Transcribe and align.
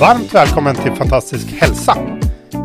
Varmt 0.00 0.34
välkommen 0.34 0.74
till 0.74 0.92
Fantastisk 0.92 1.52
hälsa. 1.52 1.96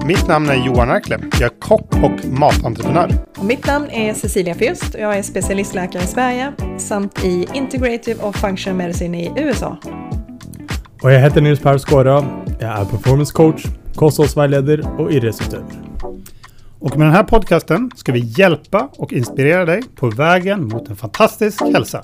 Mitt 0.06 0.28
namn 0.28 0.50
är 0.50 0.66
Johan 0.66 0.90
Erkle. 0.90 1.20
Jag 1.32 1.42
är 1.42 1.60
kock 1.60 1.94
och 1.94 2.26
matentreprenör. 2.26 3.12
Och 3.38 3.46
mitt 3.46 3.68
namn 3.68 3.90
är 3.90 4.14
Cecilia 4.14 4.54
Fürst 4.54 4.96
och 4.96 5.02
jag 5.02 5.18
är 5.18 5.24
specialistläkare 5.24 6.04
i 6.04 6.08
Sverige 6.08 6.54
samt 6.78 7.24
i 7.24 7.48
Integrative 7.54 8.24
och 8.24 8.36
Functional 8.36 8.78
Medicine 8.78 9.22
i 9.22 9.32
USA. 9.38 9.78
Och 11.02 11.12
jag 11.12 11.20
heter 11.20 11.42
Nils 11.42 11.60
Per 11.60 11.78
Skåra. 11.78 12.26
Jag 12.60 12.80
är 12.80 12.86
performance 12.86 13.34
coach, 13.34 13.66
kosthållsvägledare 13.96 14.82
och 14.82 15.12
idrottsutövare. 15.12 15.66
Och 16.80 16.98
med 16.98 17.08
den 17.08 17.16
här 17.16 17.24
podcasten 17.24 17.92
ska 17.96 18.12
vi 18.12 18.20
hjälpa 18.20 18.90
och 18.98 19.14
inspirera 19.14 19.66
dig 19.66 19.84
på 19.96 20.10
vägen 20.10 20.68
mot 20.68 20.90
en 20.90 20.96
fantastisk 20.96 21.62
hälsa. 21.62 22.04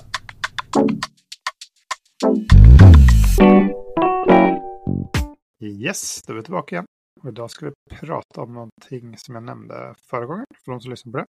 Yes, 5.62 6.22
då 6.22 6.32
är 6.32 6.36
vi 6.36 6.42
tillbaka 6.42 6.74
igen. 6.74 6.86
Och 7.20 7.28
idag 7.28 7.50
ska 7.50 7.66
vi 7.66 7.96
prata 8.00 8.40
om 8.40 8.54
någonting 8.54 9.18
som 9.18 9.34
jag 9.34 9.44
nämnde 9.44 9.94
förra 10.10 10.26
gången, 10.26 10.44
för 10.64 10.72
de 10.72 10.80
som 10.80 10.90
lyssnar 10.90 11.12
på 11.12 11.18
det. 11.18 11.26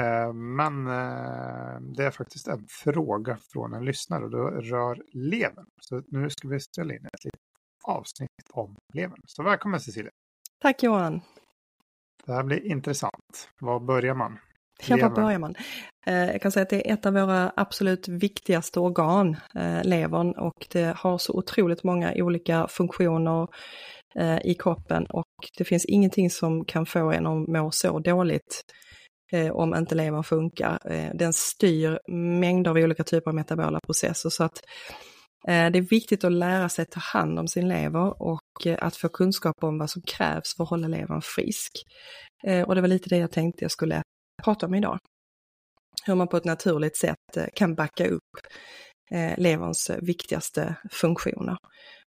Eh, 0.00 0.32
men 0.32 0.86
eh, 0.86 1.80
det 1.96 2.04
är 2.04 2.10
faktiskt 2.10 2.48
en 2.48 2.66
fråga 2.68 3.38
från 3.52 3.74
en 3.74 3.84
lyssnare 3.84 4.24
och 4.24 4.30
det 4.30 4.60
rör 4.60 5.02
levern. 5.12 5.66
Så 5.80 6.02
nu 6.06 6.30
ska 6.30 6.48
vi 6.48 6.60
ställa 6.60 6.94
in 6.94 7.06
ett 7.06 7.24
litet 7.24 7.40
avsnitt 7.84 8.28
om 8.52 8.74
levern. 8.94 9.20
Så 9.26 9.42
välkommen 9.42 9.80
Cecilia! 9.80 10.10
Tack 10.58 10.82
Johan! 10.82 11.20
Det 12.24 12.32
här 12.32 12.42
blir 12.42 12.66
intressant. 12.66 13.50
Var 13.60 13.80
börjar 13.80 14.14
man? 14.14 14.38
Ja, 14.86 14.96
var 14.96 15.16
börjar 15.16 15.38
man? 15.38 15.54
Eh, 16.06 16.30
jag 16.30 16.42
kan 16.42 16.52
säga 16.52 16.62
att 16.62 16.70
det 16.70 16.90
är 16.90 16.94
ett 16.94 17.06
av 17.06 17.12
våra 17.12 17.52
absolut 17.56 18.08
viktigaste 18.08 18.80
organ, 18.80 19.36
eh, 19.54 19.84
levern, 19.84 20.32
och 20.32 20.66
det 20.72 20.96
har 20.96 21.18
så 21.18 21.32
otroligt 21.32 21.84
många 21.84 22.12
olika 22.16 22.66
funktioner 22.68 23.48
eh, 24.18 24.38
i 24.44 24.54
kroppen 24.54 25.06
och 25.06 25.24
det 25.58 25.64
finns 25.64 25.84
ingenting 25.84 26.30
som 26.30 26.64
kan 26.64 26.86
få 26.86 27.12
en 27.12 27.26
att 27.26 27.48
må 27.48 27.70
så 27.70 27.98
dåligt 27.98 28.62
om 29.52 29.74
inte 29.74 29.94
levern 29.94 30.24
funkar. 30.24 30.78
Den 31.14 31.32
styr 31.32 31.98
mängder 32.40 32.70
av 32.70 32.76
olika 32.76 33.04
typer 33.04 33.30
av 33.30 33.34
metabola 33.34 33.80
processer 33.86 34.30
så 34.30 34.44
att 34.44 34.60
det 35.46 35.78
är 35.78 35.90
viktigt 35.90 36.24
att 36.24 36.32
lära 36.32 36.68
sig 36.68 36.86
ta 36.86 37.00
hand 37.00 37.38
om 37.38 37.48
sin 37.48 37.68
lever 37.68 38.22
och 38.22 38.66
att 38.78 38.96
få 38.96 39.08
kunskap 39.08 39.54
om 39.62 39.78
vad 39.78 39.90
som 39.90 40.02
krävs 40.02 40.56
för 40.56 40.64
att 40.64 40.70
hålla 40.70 40.88
levern 40.88 41.22
frisk. 41.22 41.72
Och 42.66 42.74
det 42.74 42.80
var 42.80 42.88
lite 42.88 43.08
det 43.08 43.16
jag 43.16 43.30
tänkte 43.30 43.64
jag 43.64 43.70
skulle 43.70 44.02
prata 44.44 44.66
om 44.66 44.74
idag. 44.74 44.98
Hur 46.06 46.14
man 46.14 46.28
på 46.28 46.36
ett 46.36 46.44
naturligt 46.44 46.96
sätt 46.96 47.36
eh, 47.36 47.46
kan 47.54 47.74
backa 47.74 48.08
upp 48.08 48.30
eh, 49.10 49.38
leverns 49.38 49.90
viktigaste 49.90 50.76
funktioner 50.90 51.56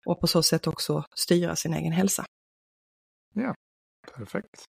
och 0.07 0.21
på 0.21 0.27
så 0.27 0.43
sätt 0.43 0.67
också 0.67 1.05
styra 1.15 1.57
sin 1.57 1.75
egen 1.75 1.93
hälsa. 1.93 2.25
Ja, 3.35 3.55
perfekt. 4.17 4.65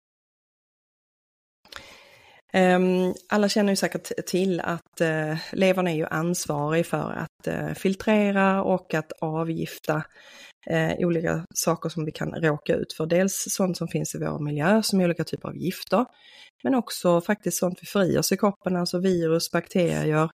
Ehm, 2.55 3.13
alla 3.29 3.49
känner 3.49 3.71
ju 3.71 3.75
säkert 3.75 4.25
till 4.25 4.59
att 4.59 5.01
eh, 5.01 5.37
levern 5.51 5.87
är 5.87 5.95
ju 5.95 6.05
ansvarig 6.05 6.85
för 6.85 7.11
att 7.11 7.47
eh, 7.47 7.73
filtrera 7.73 8.63
och 8.63 8.93
att 8.93 9.11
avgifta 9.21 10.03
eh, 10.69 10.91
olika 10.97 11.45
saker 11.55 11.89
som 11.89 12.05
vi 12.05 12.11
kan 12.11 12.31
råka 12.31 12.75
ut 12.75 12.93
för. 12.93 13.05
Dels 13.05 13.45
sånt 13.49 13.77
som 13.77 13.87
finns 13.87 14.15
i 14.15 14.17
vår 14.17 14.39
miljö 14.39 14.83
som 14.83 15.01
olika 15.01 15.23
typer 15.23 15.49
av 15.49 15.57
gifter, 15.57 16.05
men 16.63 16.75
också 16.75 17.21
faktiskt 17.21 17.57
sånt 17.57 17.79
vi 17.81 17.87
får 17.87 18.03
i 18.03 18.17
oss 18.17 18.31
i 18.31 18.37
kroppen, 18.37 18.75
alltså 18.75 18.99
virus, 18.99 19.51
bakterier, 19.51 20.29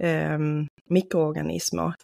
ehm, 0.00 0.66
mikroorganismer. 0.90 1.94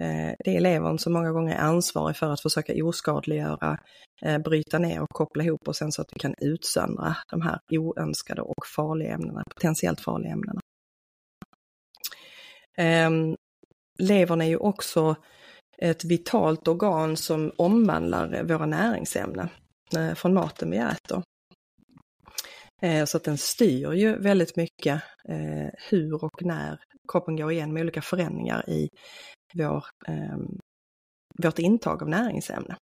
Eh, 0.00 0.34
det 0.44 0.56
är 0.56 0.60
levern 0.60 0.98
som 0.98 1.12
många 1.12 1.32
gånger 1.32 1.54
är 1.54 1.58
ansvarig 1.58 2.16
för 2.16 2.30
att 2.30 2.40
försöka 2.40 2.84
oskadliggöra, 2.84 3.78
eh, 4.22 4.38
bryta 4.38 4.78
ner 4.78 5.02
och 5.02 5.08
koppla 5.08 5.44
ihop 5.44 5.68
och 5.68 5.76
sen 5.76 5.92
så 5.92 6.02
att 6.02 6.08
vi 6.12 6.18
kan 6.18 6.34
utsöndra 6.40 7.16
de 7.30 7.42
här 7.42 7.58
oönskade 7.70 8.42
och 8.42 8.66
farliga 8.76 9.14
ämnena, 9.14 9.42
potentiellt 9.54 10.00
farliga 10.00 10.32
ämnena. 10.32 10.60
Ehm, 12.78 13.36
levern 13.98 14.40
är 14.40 14.46
ju 14.46 14.56
också 14.56 15.16
ett 15.78 16.04
vitalt 16.04 16.68
organ 16.68 17.16
som 17.16 17.52
omvandlar 17.56 18.42
våra 18.44 18.66
näringsämnen 18.66 19.48
eh, 19.96 20.14
från 20.14 20.34
maten 20.34 20.70
vi 20.70 20.76
äter. 20.76 21.22
Så 23.06 23.16
att 23.16 23.24
den 23.24 23.38
styr 23.38 23.92
ju 23.92 24.18
väldigt 24.18 24.56
mycket 24.56 25.02
hur 25.90 26.24
och 26.24 26.42
när 26.42 26.80
kroppen 27.12 27.36
går 27.36 27.52
igenom 27.52 27.76
olika 27.76 28.02
förändringar 28.02 28.70
i 28.70 28.88
vår, 29.54 29.84
eh, 30.08 30.38
vårt 31.42 31.58
intag 31.58 32.02
av 32.02 32.08
näringsämne. 32.08 32.76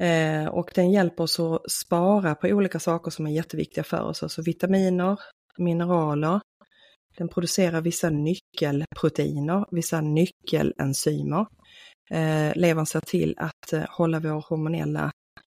Eh, 0.00 0.46
och 0.46 0.70
den 0.74 0.90
hjälper 0.90 1.24
oss 1.24 1.40
att 1.40 1.70
spara 1.70 2.34
på 2.34 2.48
olika 2.48 2.78
saker 2.78 3.10
som 3.10 3.26
är 3.26 3.30
jätteviktiga 3.30 3.84
för 3.84 4.02
oss, 4.02 4.22
alltså 4.22 4.42
vitaminer, 4.42 5.18
mineraler. 5.58 6.40
Den 7.16 7.28
producerar 7.28 7.80
vissa 7.80 8.10
nyckelproteiner, 8.10 9.66
vissa 9.70 10.00
nyckelenzymer. 10.00 11.46
Eh, 12.10 12.52
levern 12.56 12.86
ser 12.86 13.00
till 13.00 13.34
att 13.38 13.72
eh, 13.72 13.84
hålla 13.88 14.20
vår 14.20 14.44
hormonella 14.48 15.10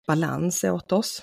balans 0.07 0.63
åt 0.63 0.91
oss. 0.91 1.21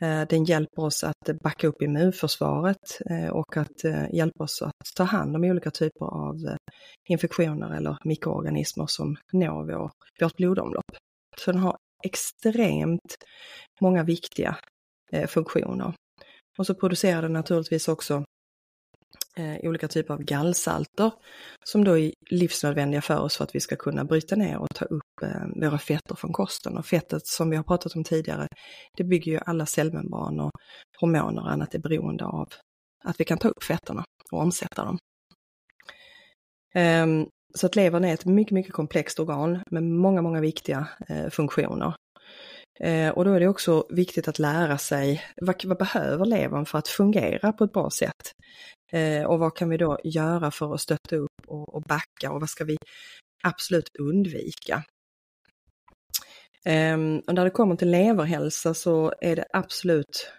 Eh, 0.00 0.26
den 0.28 0.44
hjälper 0.44 0.82
oss 0.82 1.04
att 1.04 1.40
backa 1.42 1.66
upp 1.66 1.82
immunförsvaret 1.82 3.00
eh, 3.10 3.28
och 3.28 3.56
att 3.56 3.84
eh, 3.84 4.14
hjälpa 4.14 4.44
oss 4.44 4.62
att 4.62 4.94
ta 4.96 5.04
hand 5.04 5.36
om 5.36 5.44
olika 5.44 5.70
typer 5.70 6.04
av 6.04 6.56
infektioner 7.08 7.76
eller 7.76 7.98
mikroorganismer 8.04 8.86
som 8.86 9.16
når 9.32 9.64
vår, 9.64 9.90
vårt 10.20 10.36
blodomlopp. 10.36 10.96
Så 11.36 11.52
den 11.52 11.60
har 11.60 11.76
extremt 12.04 13.16
många 13.80 14.02
viktiga 14.02 14.56
funktioner. 15.28 15.94
Och 16.58 16.66
så 16.66 16.74
producerar 16.74 17.22
den 17.22 17.32
naturligtvis 17.32 17.88
också 17.88 18.24
eh, 19.36 19.68
olika 19.68 19.88
typer 19.88 20.14
av 20.14 20.22
gallsalter 20.22 21.12
som 21.64 21.84
då 21.84 21.98
är 21.98 22.12
livsnödvändiga 22.30 23.02
för 23.02 23.20
oss 23.20 23.36
för 23.36 23.44
att 23.44 23.54
vi 23.54 23.60
ska 23.60 23.76
kunna 23.76 24.04
bryta 24.04 24.36
ner 24.36 24.58
och 24.58 24.74
ta 24.74 24.84
upp 24.84 25.22
eh, 25.22 25.68
våra 25.68 25.78
fetter 25.78 26.14
från 26.14 26.32
kosten. 26.32 26.78
Och 26.78 26.86
fettet 26.86 27.26
som 27.26 27.50
vi 27.50 27.56
har 27.56 27.64
pratat 27.64 27.96
om 27.96 28.04
tidigare, 28.04 28.46
det 28.96 29.04
bygger 29.04 29.32
ju 29.32 29.38
alla 29.46 29.66
cellmembran 29.66 30.40
och 30.40 30.50
hormoner 31.00 31.42
och 31.42 31.52
annat 31.52 31.74
är 31.74 31.78
beroende 31.78 32.24
av 32.24 32.48
att 33.04 33.20
vi 33.20 33.24
kan 33.24 33.38
ta 33.38 33.48
upp 33.48 33.62
fetterna 33.62 34.04
och 34.32 34.40
omsätta 34.40 34.84
dem. 34.84 34.98
Eh, 36.74 37.06
så 37.54 37.66
att 37.66 37.76
levern 37.76 38.04
är 38.04 38.14
ett 38.14 38.24
mycket, 38.24 38.52
mycket 38.52 38.72
komplext 38.72 39.20
organ 39.20 39.62
med 39.70 39.82
många, 39.82 40.22
många 40.22 40.40
viktiga 40.40 40.88
eh, 41.08 41.30
funktioner. 41.30 41.94
Eh, 42.80 43.08
och 43.08 43.24
då 43.24 43.32
är 43.32 43.40
det 43.40 43.48
också 43.48 43.86
viktigt 43.90 44.28
att 44.28 44.38
lära 44.38 44.78
sig 44.78 45.22
vad, 45.36 45.64
vad 45.64 45.78
behöver 45.78 46.24
levern 46.24 46.66
för 46.66 46.78
att 46.78 46.88
fungera 46.88 47.52
på 47.52 47.64
ett 47.64 47.72
bra 47.72 47.90
sätt? 47.90 48.32
Eh, 48.92 49.24
och 49.24 49.38
vad 49.38 49.56
kan 49.56 49.68
vi 49.68 49.76
då 49.76 49.98
göra 50.04 50.50
för 50.50 50.74
att 50.74 50.80
stötta 50.80 51.16
upp 51.16 51.46
och, 51.46 51.74
och 51.74 51.82
backa 51.82 52.32
och 52.32 52.40
vad 52.40 52.50
ska 52.50 52.64
vi 52.64 52.76
absolut 53.44 53.96
undvika? 53.98 54.84
Eh, 56.64 56.94
och 57.26 57.34
när 57.34 57.44
det 57.44 57.50
kommer 57.50 57.76
till 57.76 57.90
leverhälsa 57.90 58.74
så 58.74 59.12
är 59.20 59.36
det 59.36 59.46
absolut 59.52 60.32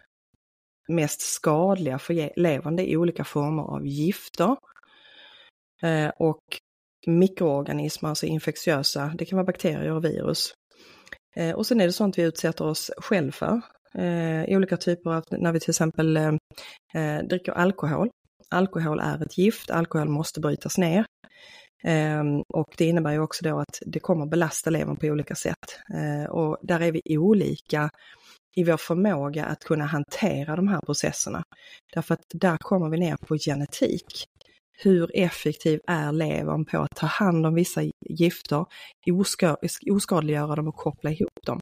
mest 0.88 1.21
skadliga 1.21 1.99
för 1.99 2.39
levern, 2.39 2.75
det 2.75 2.91
är 2.91 2.97
olika 2.97 3.23
former 3.23 3.63
av 3.63 3.88
gifter 3.88 4.55
eh, 5.81 6.09
och 6.19 6.43
mikroorganismer, 7.07 8.09
alltså 8.09 8.25
infektiösa, 8.25 9.13
det 9.17 9.25
kan 9.25 9.38
vara 9.38 9.45
bakterier 9.45 9.91
och 9.91 10.05
virus. 10.05 10.53
Eh, 11.35 11.55
och 11.55 11.65
sen 11.65 11.81
är 11.81 11.85
det 11.85 11.93
sånt 11.93 12.17
vi 12.17 12.23
utsätter 12.23 12.65
oss 12.65 12.91
själv 12.97 13.31
för. 13.31 13.61
Eh, 13.93 14.57
olika 14.57 14.77
typer 14.77 15.09
av, 15.09 15.23
när 15.31 15.51
vi 15.51 15.59
till 15.59 15.69
exempel 15.69 16.18
eh, 16.18 16.33
eh, 16.94 17.24
dricker 17.24 17.51
alkohol. 17.51 18.09
Alkohol 18.50 19.00
är 19.00 19.24
ett 19.24 19.38
gift, 19.38 19.72
alkohol 19.72 20.10
måste 20.10 20.40
brytas 20.40 20.78
ner. 20.78 21.06
Ehm, 21.84 22.42
och 22.54 22.74
det 22.78 22.86
innebär 22.86 23.12
ju 23.12 23.19
också 23.19 23.46
då 23.46 23.60
att 23.60 23.80
det 23.86 24.00
kommer 24.00 24.25
belasta 24.25 24.69
levern 24.69 24.96
på 24.96 25.07
olika 25.07 25.36
sätt. 25.36 25.80
Ehm, 25.94 26.25
och 26.25 26.57
där 26.62 26.80
är 26.80 26.92
vi 26.92 27.18
olika 27.18 27.90
i 28.56 28.63
vår 28.63 28.78
förmåga 28.78 29.46
att 29.46 29.63
kunna 29.63 29.86
hantera 29.86 30.56
de 30.56 30.68
här 30.68 30.81
processerna. 30.81 31.44
Därför 31.94 32.13
att 32.13 32.25
där 32.34 32.57
kommer 32.57 32.90
vi 32.90 32.98
ner 32.98 33.18
på 33.18 33.38
genetik 33.38 34.25
hur 34.81 35.12
effektiv 35.13 35.80
är 35.88 36.12
levern 36.12 36.66
på 36.66 36.78
att 36.78 36.96
ta 36.96 37.06
hand 37.06 37.46
om 37.46 37.56
vissa 37.56 37.81
gifter, 38.10 38.66
oskadliggöra 39.92 40.56
dem 40.56 40.68
och 40.68 40.75
koppla 40.75 41.12
ihop 41.12 41.46
dem. 41.46 41.60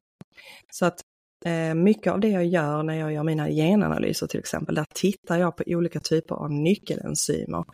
Så 0.72 0.86
att 0.86 1.02
Eh, 1.46 1.76
mycket 1.76 2.14
av 2.14 2.20
det 2.20 2.30
jag 2.30 2.46
gör 2.46 2.84
när 2.84 2.94
jag 2.94 3.14
gör 3.14 3.24
mina 3.24 3.50
genanalyser 3.50 4.28
till 4.28 4.40
exempel, 4.40 4.76
där 4.76 4.86
tittar 4.96 5.38
jag 5.38 5.58
på 5.58 5.64
olika 5.68 6.00
typer 6.00 6.36
av 6.36 6.52
nyckelenzymer 6.52 7.66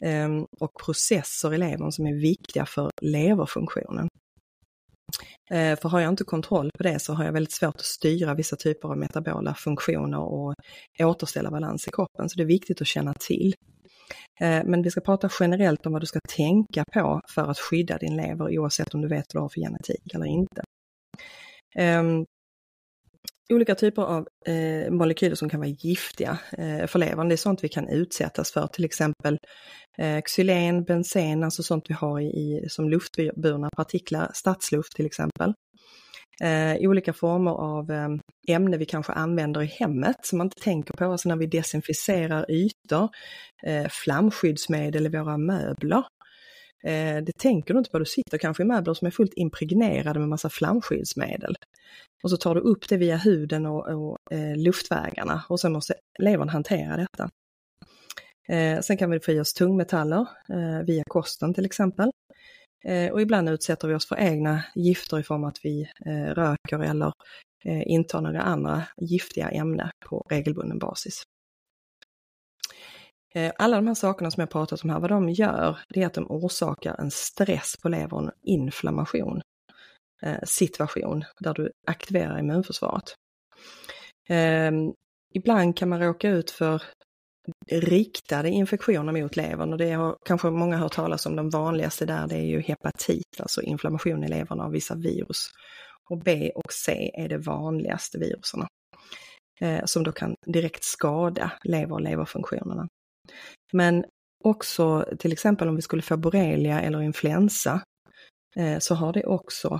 ehm, 0.00 0.46
och 0.60 0.74
processer 0.84 1.54
i 1.54 1.58
levern 1.58 1.92
som 1.92 2.06
är 2.06 2.14
viktiga 2.14 2.66
för 2.66 2.90
leverfunktionen. 3.02 4.08
Eh, 5.50 5.78
för 5.78 5.88
har 5.88 6.00
jag 6.00 6.08
inte 6.08 6.24
kontroll 6.24 6.70
på 6.78 6.82
det 6.82 6.98
så 6.98 7.12
har 7.12 7.24
jag 7.24 7.32
väldigt 7.32 7.52
svårt 7.52 7.74
att 7.74 7.84
styra 7.84 8.34
vissa 8.34 8.56
typer 8.56 8.88
av 8.88 8.98
metabola 8.98 9.54
funktioner 9.54 10.20
och 10.20 10.54
återställa 11.00 11.50
balans 11.50 11.88
i 11.88 11.90
kroppen. 11.90 12.28
Så 12.28 12.36
det 12.36 12.42
är 12.42 12.46
viktigt 12.46 12.80
att 12.80 12.86
känna 12.86 13.14
till. 13.14 13.54
Eh, 14.40 14.64
men 14.64 14.82
vi 14.82 14.90
ska 14.90 15.00
prata 15.00 15.30
generellt 15.40 15.86
om 15.86 15.92
vad 15.92 16.02
du 16.02 16.06
ska 16.06 16.20
tänka 16.28 16.84
på 16.92 17.20
för 17.34 17.50
att 17.50 17.58
skydda 17.58 17.98
din 17.98 18.16
lever 18.16 18.58
oavsett 18.58 18.94
om 18.94 19.00
du 19.00 19.08
vet 19.08 19.34
vad 19.34 19.40
du 19.40 19.44
har 19.44 19.48
för 19.48 19.60
genetik 19.60 20.14
eller 20.14 20.26
inte. 20.26 20.62
Ehm, 21.76 22.24
Olika 23.52 23.74
typer 23.74 24.02
av 24.02 24.28
eh, 24.46 24.90
molekyler 24.90 25.34
som 25.34 25.48
kan 25.48 25.60
vara 25.60 25.68
giftiga 25.68 26.38
eh, 26.58 26.86
för 26.86 26.98
levern, 26.98 27.28
det 27.28 27.34
är 27.34 27.36
sånt 27.36 27.64
vi 27.64 27.68
kan 27.68 27.88
utsättas 27.88 28.52
för, 28.52 28.66
till 28.66 28.84
exempel 28.84 29.38
eh, 29.98 30.20
xylen, 30.22 30.84
bensen, 30.84 31.44
alltså 31.44 31.62
sånt 31.62 31.84
vi 31.88 31.94
har 31.94 32.20
i, 32.20 32.24
i 32.24 32.66
som 32.68 32.88
luftburna 32.88 33.68
partiklar, 33.76 34.30
stadsluft 34.34 34.92
till 34.96 35.06
exempel. 35.06 35.52
Eh, 36.42 36.88
olika 36.88 37.12
former 37.12 37.50
av 37.50 37.90
eh, 37.90 38.08
ämne 38.48 38.76
vi 38.76 38.84
kanske 38.84 39.12
använder 39.12 39.62
i 39.62 39.66
hemmet 39.66 40.16
som 40.22 40.38
man 40.38 40.46
inte 40.46 40.62
tänker 40.62 40.94
på, 40.94 41.04
alltså 41.04 41.28
när 41.28 41.36
vi 41.36 41.46
desinficerar 41.46 42.50
ytor, 42.50 43.08
eh, 43.66 43.86
flamskyddsmedel 43.90 45.06
i 45.06 45.08
våra 45.08 45.38
möbler. 45.38 46.04
Eh, 46.86 47.22
det 47.22 47.32
tänker 47.38 47.74
du 47.74 47.78
inte 47.78 47.90
på, 47.90 47.98
du 47.98 48.04
sitter 48.04 48.38
kanske 48.38 48.62
i 48.62 48.66
möbler 48.66 48.94
som 48.94 49.06
är 49.06 49.10
fullt 49.10 49.32
impregnerade 49.36 50.18
med 50.18 50.28
massa 50.28 50.50
flamskyddsmedel. 50.50 51.56
Och 52.22 52.30
så 52.30 52.36
tar 52.36 52.54
du 52.54 52.60
upp 52.60 52.88
det 52.88 52.96
via 52.96 53.16
huden 53.16 53.66
och, 53.66 53.88
och 53.88 54.32
eh, 54.32 54.56
luftvägarna 54.56 55.44
och 55.48 55.60
sen 55.60 55.72
måste 55.72 55.94
levern 56.18 56.48
hantera 56.48 56.96
detta. 56.96 57.30
Eh, 58.48 58.80
sen 58.80 58.96
kan 58.96 59.10
vi 59.10 59.20
få 59.20 59.32
i 59.32 59.40
oss 59.40 59.54
tungmetaller 59.54 60.26
eh, 60.48 60.86
via 60.86 61.02
kosten 61.08 61.54
till 61.54 61.64
exempel. 61.64 62.10
Eh, 62.84 63.12
och 63.12 63.22
ibland 63.22 63.48
utsätter 63.48 63.88
vi 63.88 63.94
oss 63.94 64.08
för 64.08 64.16
egna 64.18 64.64
gifter 64.74 65.18
i 65.18 65.22
form 65.22 65.44
av 65.44 65.48
att 65.48 65.64
vi 65.64 65.88
eh, 66.06 66.34
röker 66.34 66.78
eller 66.78 67.12
eh, 67.64 67.82
intar 67.86 68.20
några 68.20 68.42
andra 68.42 68.82
giftiga 68.96 69.50
ämnen 69.50 69.88
på 70.06 70.26
regelbunden 70.30 70.78
basis. 70.78 71.22
Eh, 73.34 73.52
alla 73.58 73.76
de 73.76 73.86
här 73.86 73.94
sakerna 73.94 74.30
som 74.30 74.40
jag 74.40 74.50
pratat 74.50 74.84
om 74.84 74.90
här, 74.90 75.00
vad 75.00 75.10
de 75.10 75.28
gör, 75.30 75.78
det 75.88 76.02
är 76.02 76.06
att 76.06 76.14
de 76.14 76.30
orsakar 76.30 77.00
en 77.00 77.10
stress 77.10 77.76
på 77.82 77.88
levern, 77.88 78.30
inflammation 78.42 79.42
eh, 80.22 80.42
situation 80.44 81.24
där 81.40 81.54
du 81.54 81.70
aktiverar 81.86 82.38
immunförsvaret. 82.38 83.14
Ehm, 84.28 84.92
ibland 85.34 85.76
kan 85.76 85.88
man 85.88 86.00
råka 86.00 86.28
ut 86.28 86.50
för 86.50 86.82
riktade 87.70 88.50
infektioner 88.50 89.22
mot 89.22 89.36
levern 89.36 89.72
och 89.72 89.78
det 89.78 89.92
har 89.92 90.16
kanske 90.24 90.50
många 90.50 90.76
hört 90.76 90.92
talas 90.92 91.26
om. 91.26 91.36
De 91.36 91.50
vanligaste 91.50 92.06
där 92.06 92.26
det 92.26 92.36
är 92.36 92.46
ju 92.46 92.60
hepatit, 92.60 93.40
alltså 93.40 93.62
inflammation 93.62 94.24
i 94.24 94.28
levern 94.28 94.60
av 94.60 94.70
vissa 94.70 94.94
virus. 94.94 95.50
Och 96.10 96.18
B 96.18 96.52
och 96.54 96.72
C 96.72 97.10
är 97.14 97.28
de 97.28 97.38
vanligaste 97.38 98.18
viruserna 98.18 98.66
eh, 99.60 99.84
som 99.84 100.02
då 100.02 100.12
kan 100.12 100.34
direkt 100.46 100.84
skada 100.84 101.52
lever 101.64 101.92
och 101.92 102.00
leverfunktionerna. 102.00 102.88
Men 103.72 104.04
också 104.44 105.04
till 105.18 105.32
exempel 105.32 105.68
om 105.68 105.76
vi 105.76 105.82
skulle 105.82 106.02
få 106.02 106.16
borrelia 106.16 106.80
eller 106.80 107.02
influensa 107.02 107.80
eh, 108.56 108.78
så 108.78 108.94
har 108.94 109.12
det 109.12 109.24
också 109.24 109.78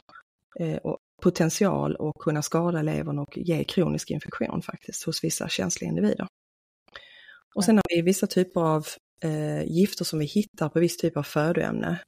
eh, 0.60 0.78
potential 1.22 1.96
att 2.00 2.22
kunna 2.22 2.42
skada 2.42 2.82
levern 2.82 3.18
och 3.18 3.38
ge 3.38 3.64
kronisk 3.64 4.10
infektion 4.10 4.62
faktiskt 4.62 5.04
hos 5.04 5.24
vissa 5.24 5.48
känsliga 5.48 5.88
individer. 5.88 6.26
Och 7.54 7.64
sen 7.64 7.76
har 7.76 7.96
vi 7.96 8.02
vissa 8.02 8.26
typer 8.26 8.60
av 8.60 8.86
eh, 9.22 9.62
gifter 9.64 10.04
som 10.04 10.18
vi 10.18 10.24
hittar 10.24 10.68
på 10.68 10.80
viss 10.80 10.96
typ 10.96 11.16
av 11.16 11.22
födoämne 11.22 12.00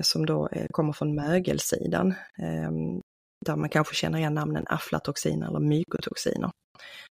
som 0.00 0.26
då 0.26 0.48
kommer 0.70 0.92
från 0.92 1.14
mögelsidan. 1.14 2.14
Ehm, 2.38 3.00
där 3.44 3.56
man 3.56 3.68
kanske 3.68 3.94
känner 3.94 4.18
igen 4.18 4.34
namnen 4.34 4.64
aflatoxiner 4.66 5.48
eller 5.48 5.60
mykotoxiner. 5.60 6.50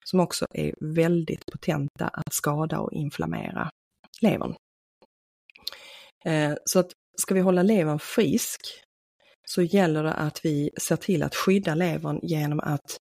Som 0.05 0.21
också 0.21 0.47
är 0.51 0.75
väldigt 0.81 1.47
potenta 1.47 2.09
att 2.09 2.33
skada 2.33 2.79
och 2.79 2.93
inflammera 2.93 3.71
levern. 4.21 4.55
Eh, 6.25 6.55
så 6.65 6.79
att 6.79 6.93
ska 7.23 7.35
vi 7.35 7.41
hålla 7.41 7.63
levern 7.63 7.99
frisk 7.99 8.61
så 9.47 9.63
gäller 9.63 10.03
det 10.03 10.13
att 10.13 10.45
vi 10.45 10.71
ser 10.81 10.97
till 10.97 11.23
att 11.23 11.35
skydda 11.35 11.75
levern 11.75 12.21
genom 12.23 12.61
att 12.61 12.97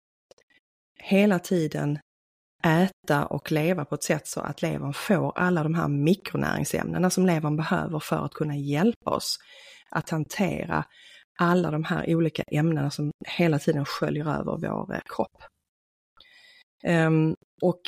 hela 1.00 1.40
tiden 1.40 2.00
äta 2.64 3.26
och 3.26 3.52
leva 3.52 3.86
på 3.86 3.96
ett 3.96 4.04
sätt 4.04 4.28
så 4.28 4.40
att 4.40 4.62
levern 4.62 4.94
får 4.94 5.38
alla 5.38 5.64
de 5.64 5.74
här 5.74 5.88
mikronäringsämnena 5.88 7.10
som 7.10 7.26
levern 7.26 7.58
behöver 7.58 8.00
för 8.00 8.26
att 8.26 8.34
kunna 8.34 8.56
hjälpa 8.56 9.12
oss 9.12 9.38
att 9.90 10.10
hantera 10.10 10.86
alla 11.40 11.72
de 11.72 11.84
här 11.84 12.16
olika 12.16 12.44
ämnena 12.44 12.92
som 12.92 13.12
hela 13.28 13.60
tiden 13.60 13.86
sköljer 13.86 14.40
över 14.40 14.58
vår 14.58 14.94
eh, 14.94 15.00
kropp. 15.06 15.44
Um, 16.84 17.36
och 17.62 17.82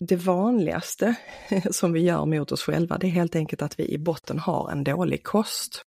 det 0.00 0.16
vanligaste 0.16 1.14
som 1.70 1.92
vi 1.92 2.00
gör 2.00 2.26
mot 2.26 2.52
oss 2.52 2.62
själva, 2.62 2.98
det 2.98 3.06
är 3.06 3.10
helt 3.10 3.36
enkelt 3.36 3.62
att 3.62 3.78
vi 3.78 3.92
i 3.92 3.98
botten 3.98 4.38
har 4.38 4.70
en 4.70 4.84
dålig 4.84 5.24
kost. 5.24 5.82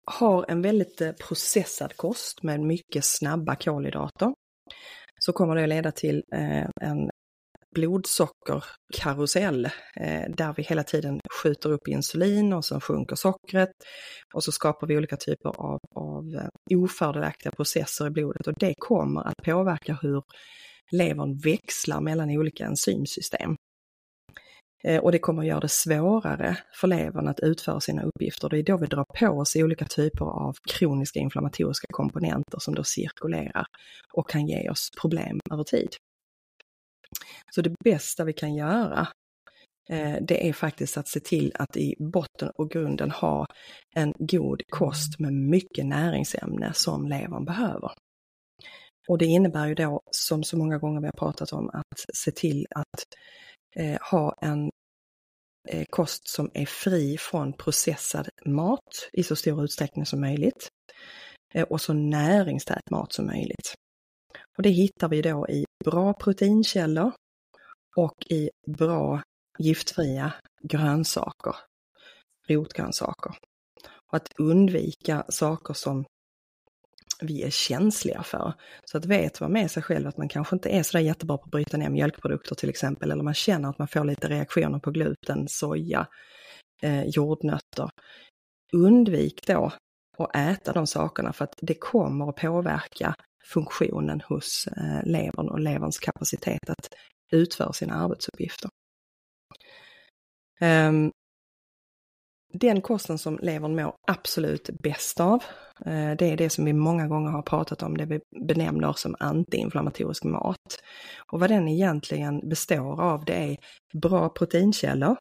har 0.05 0.45
en 0.47 0.61
väldigt 0.61 1.01
eh, 1.01 1.11
processad 1.11 1.97
kost 1.97 2.43
med 2.43 2.59
mycket 2.59 3.05
snabba 3.05 3.55
kolhydrater 3.55 4.33
så 5.19 5.33
kommer 5.33 5.55
det 5.55 5.63
att 5.63 5.69
leda 5.69 5.91
till 5.91 6.23
eh, 6.33 6.65
en 6.81 7.09
blodsockerkarusell 7.75 9.65
eh, 9.95 10.31
där 10.37 10.53
vi 10.57 10.63
hela 10.63 10.83
tiden 10.83 11.19
skjuter 11.43 11.71
upp 11.71 11.87
insulin 11.87 12.53
och 12.53 12.65
sen 12.65 12.81
sjunker 12.81 13.15
sockret 13.15 13.69
och 14.33 14.43
så 14.43 14.51
skapar 14.51 14.87
vi 14.87 14.97
olika 14.97 15.17
typer 15.17 15.49
av, 15.49 15.79
av 15.95 16.49
ofördelaktiga 16.75 17.51
processer 17.51 18.07
i 18.07 18.09
blodet 18.09 18.47
och 18.47 18.53
det 18.59 18.73
kommer 18.77 19.27
att 19.27 19.37
påverka 19.45 19.97
hur 20.01 20.23
levern 20.91 21.37
växlar 21.37 22.01
mellan 22.01 22.29
olika 22.29 22.65
enzymsystem. 22.65 23.55
Eh, 24.83 24.99
och 24.99 25.11
det 25.11 25.19
kommer 25.19 25.41
att 25.41 25.47
göra 25.47 25.59
det 25.59 25.69
svårare 25.69 26.57
för 26.73 26.87
levern 26.87 27.27
att 27.27 27.39
utföra 27.39 27.79
sina 27.79 28.03
uppgifter. 28.03 28.49
Det 28.49 28.57
är 28.57 28.63
då 28.63 28.77
vi 28.77 28.87
drar 28.87 29.05
på 29.19 29.27
oss 29.27 29.55
olika 29.55 29.85
typer 29.85 30.25
av 30.25 30.55
kroniska 30.69 31.19
inflammatoriska 31.19 31.87
komponenter 31.91 32.59
som 32.59 32.75
då 32.75 32.83
cirkulerar 32.83 33.65
och 34.13 34.29
kan 34.29 34.47
ge 34.47 34.69
oss 34.69 34.89
problem 35.01 35.39
över 35.51 35.63
tid. 35.63 35.89
Så 37.55 37.61
det 37.61 37.75
bästa 37.83 38.23
vi 38.23 38.33
kan 38.33 38.55
göra 38.55 39.07
eh, 39.89 40.15
det 40.21 40.49
är 40.49 40.53
faktiskt 40.53 40.97
att 40.97 41.07
se 41.07 41.19
till 41.19 41.51
att 41.55 41.77
i 41.77 41.95
botten 41.99 42.51
och 42.55 42.71
grunden 42.71 43.11
ha 43.11 43.45
en 43.95 44.13
god 44.19 44.61
kost 44.69 45.19
med 45.19 45.33
mycket 45.33 45.85
näringsämne 45.85 46.71
som 46.73 47.07
levern 47.07 47.45
behöver. 47.45 47.91
Och 49.07 49.17
det 49.17 49.25
innebär 49.25 49.67
ju 49.67 49.75
då, 49.75 50.01
som 50.11 50.43
så 50.43 50.57
många 50.57 50.77
gånger 50.77 51.01
vi 51.01 51.07
har 51.07 51.11
pratat 51.11 51.53
om, 51.53 51.69
att 51.69 52.05
se 52.13 52.31
till 52.31 52.67
att 52.75 53.05
eh, 53.75 53.97
ha 54.11 54.37
en 54.41 54.71
eh, 55.69 55.85
kost 55.89 56.27
som 56.27 56.51
är 56.53 56.65
fri 56.65 57.17
från 57.17 57.53
processad 57.53 58.29
mat 58.45 59.09
i 59.13 59.23
så 59.23 59.35
stor 59.35 59.63
utsträckning 59.63 60.05
som 60.05 60.21
möjligt. 60.21 60.69
Eh, 61.53 61.63
och 61.63 61.81
så 61.81 61.93
näringstät 61.93 62.89
mat 62.89 63.13
som 63.13 63.25
möjligt. 63.25 63.73
Och 64.57 64.63
det 64.63 64.69
hittar 64.69 65.09
vi 65.09 65.21
då 65.21 65.47
i 65.49 65.65
bra 65.85 66.13
proteinkällor 66.13 67.11
och 67.95 68.25
i 68.29 68.49
bra 68.67 69.21
giftfria 69.59 70.33
grönsaker, 70.63 71.55
rotgrönsaker. 72.47 73.35
Och 74.11 74.15
att 74.15 74.27
undvika 74.39 75.25
saker 75.29 75.73
som 75.73 76.05
vi 77.21 77.43
är 77.43 77.49
känsliga 77.49 78.23
för. 78.23 78.53
Så 78.85 78.97
att 78.97 79.05
veta 79.05 79.47
med 79.47 79.71
sig 79.71 79.83
själv 79.83 80.07
att 80.07 80.17
man 80.17 80.29
kanske 80.29 80.55
inte 80.55 80.69
är 80.69 80.83
så 80.83 80.97
där 80.97 81.05
jättebra 81.05 81.37
på 81.37 81.43
att 81.43 81.51
bryta 81.51 81.77
ner 81.77 81.89
mjölkprodukter 81.89 82.55
till 82.55 82.69
exempel, 82.69 83.11
eller 83.11 83.23
man 83.23 83.33
känner 83.33 83.69
att 83.69 83.79
man 83.79 83.87
får 83.87 84.03
lite 84.03 84.29
reaktioner 84.29 84.79
på 84.79 84.91
gluten, 84.91 85.47
soja, 85.47 86.07
eh, 86.81 87.03
jordnötter. 87.03 87.89
Undvik 88.73 89.47
då 89.47 89.71
att 90.17 90.35
äta 90.35 90.73
de 90.73 90.87
sakerna 90.87 91.33
för 91.33 91.43
att 91.43 91.55
det 91.61 91.73
kommer 91.73 92.29
att 92.29 92.35
påverka 92.35 93.15
funktionen 93.45 94.21
hos 94.21 94.67
eh, 94.67 95.03
levern 95.03 95.49
och 95.49 95.59
leverns 95.59 95.99
kapacitet 95.99 96.69
att 96.69 96.87
utföra 97.31 97.73
sina 97.73 97.93
arbetsuppgifter. 97.93 98.69
Um, 100.61 101.11
den 102.53 102.81
kosten 102.81 103.17
som 103.17 103.39
levern 103.41 103.75
mår 103.75 103.93
absolut 104.07 104.69
bäst 104.83 105.19
av, 105.19 105.43
eh, 105.85 106.11
det 106.17 106.31
är 106.31 106.37
det 106.37 106.49
som 106.49 106.65
vi 106.65 106.73
många 106.73 107.07
gånger 107.07 107.31
har 107.31 107.41
pratat 107.41 107.83
om, 107.83 107.97
det 107.97 108.05
vi 108.05 108.19
benämner 108.47 108.93
som 108.93 109.15
antiinflammatorisk 109.19 110.23
mat. 110.23 110.81
Och 111.31 111.39
vad 111.39 111.49
den 111.49 111.67
egentligen 111.67 112.49
består 112.49 113.01
av, 113.01 113.25
det 113.25 113.33
är 113.33 113.57
bra 113.93 114.29
proteinkällor, 114.29 115.15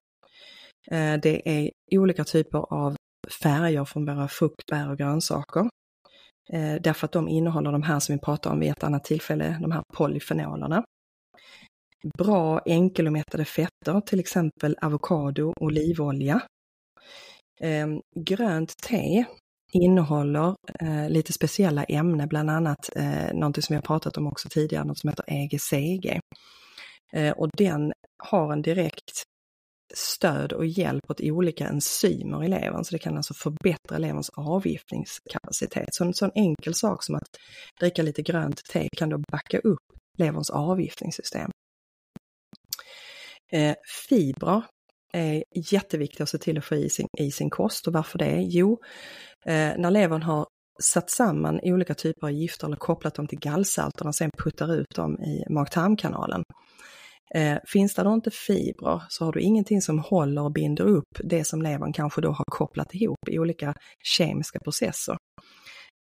eh, 0.91 1.15
det 1.23 1.49
är 1.49 1.71
olika 1.93 2.25
typer 2.25 2.75
av 2.75 2.97
färger 3.43 3.85
från 3.85 4.07
våra 4.07 4.29
frukt, 4.29 4.67
bär 4.71 4.91
och 4.91 4.99
grönsaker. 4.99 5.69
Eh, 6.53 6.75
därför 6.81 7.05
att 7.05 7.13
de 7.13 7.29
innehåller 7.29 7.73
de 7.73 7.83
här 7.83 8.01
som 8.01 8.15
vi 8.15 8.21
pratade 8.21 8.53
om 8.53 8.61
vid 8.61 8.71
ett 8.71 8.85
annat 8.85 9.05
tillfälle, 9.05 9.59
de 9.61 9.73
här 9.73 9.83
polyfenolerna. 9.95 10.85
Bra 12.19 12.61
enkelomättade 12.67 13.45
fetter, 13.45 14.01
till 14.01 14.21
exempel 14.21 14.77
avokado, 14.83 15.53
olivolja. 15.61 16.43
Eh, 17.61 17.87
grönt 18.17 18.77
te 18.77 19.25
innehåller 19.73 20.57
eh, 20.81 21.09
lite 21.09 21.33
speciella 21.33 21.85
ämnen, 21.85 22.29
bland 22.29 22.51
annat 22.51 22.91
eh, 22.97 23.33
någonting 23.35 23.63
som 23.63 23.75
jag 23.75 23.85
pratat 23.85 24.17
om 24.17 24.27
också 24.27 24.49
tidigare, 24.49 24.85
något 24.85 24.99
som 24.99 25.11
heter 25.11 25.25
EGCG. 25.29 26.21
Eh, 27.13 27.31
och 27.31 27.49
den 27.57 27.93
har 28.19 28.53
en 28.53 28.63
direkt 28.63 29.25
stöd 29.95 30.53
och 30.53 30.67
hjälp 30.67 31.11
åt 31.11 31.21
olika 31.21 31.69
enzymer 31.69 32.45
i 32.45 32.49
levern, 32.49 32.85
så 32.85 32.93
det 32.95 32.99
kan 32.99 33.17
alltså 33.17 33.35
förbättra 33.35 33.99
leverns 33.99 34.31
avgiftningskapacitet. 34.31 35.95
Så 35.95 36.05
en 36.05 36.15
sån 36.15 36.31
enkel 36.35 36.75
sak 36.75 37.05
som 37.05 37.15
att 37.15 37.37
dricka 37.81 38.03
lite 38.03 38.23
grönt 38.23 38.65
te 38.65 38.89
kan 38.97 39.09
då 39.09 39.19
backa 39.19 39.59
upp 39.59 39.83
leverns 40.19 40.51
avgiftningssystem. 40.51 41.51
Eh, 43.53 43.75
fibrer 44.09 44.63
är 45.13 45.45
jätteviktigt 45.73 46.21
att 46.21 46.29
se 46.29 46.39
till 46.39 46.59
att 46.59 46.65
få 46.65 46.75
i 46.75 46.91
sin, 46.91 47.07
i 47.19 47.31
sin 47.31 47.51
kost 47.51 47.87
och 47.87 47.93
varför 47.93 48.19
det? 48.19 48.43
Jo, 48.43 48.79
eh, 49.47 49.73
när 49.79 49.91
levern 49.91 50.23
har 50.23 50.47
satt 50.83 51.11
samman 51.11 51.61
olika 51.63 51.95
typer 51.95 52.27
av 52.27 52.33
gifter 52.33 52.67
eller 52.67 52.77
kopplat 52.77 53.15
dem 53.15 53.27
till 53.27 53.39
gallsalterna 53.39 54.09
och 54.09 54.15
sen 54.15 54.31
puttar 54.45 54.75
ut 54.75 54.95
dem 54.97 55.19
i 55.21 55.53
mag-tarmkanalen 55.53 56.43
Eh, 57.35 57.59
finns 57.67 57.95
det 57.95 58.03
då 58.03 58.15
inte 58.15 58.31
fibrer 58.31 59.03
så 59.09 59.25
har 59.25 59.33
du 59.33 59.41
ingenting 59.41 59.83
som 59.83 59.99
håller 59.99 60.43
och 60.43 60.53
binder 60.53 60.85
upp 60.85 61.19
det 61.25 61.45
som 61.45 61.63
levern 61.63 61.93
kanske 61.93 62.21
då 62.21 62.31
har 62.31 62.45
kopplat 62.51 62.95
ihop 62.95 63.29
i 63.31 63.39
olika 63.39 63.75
kemiska 64.05 64.59
processer. 64.65 65.17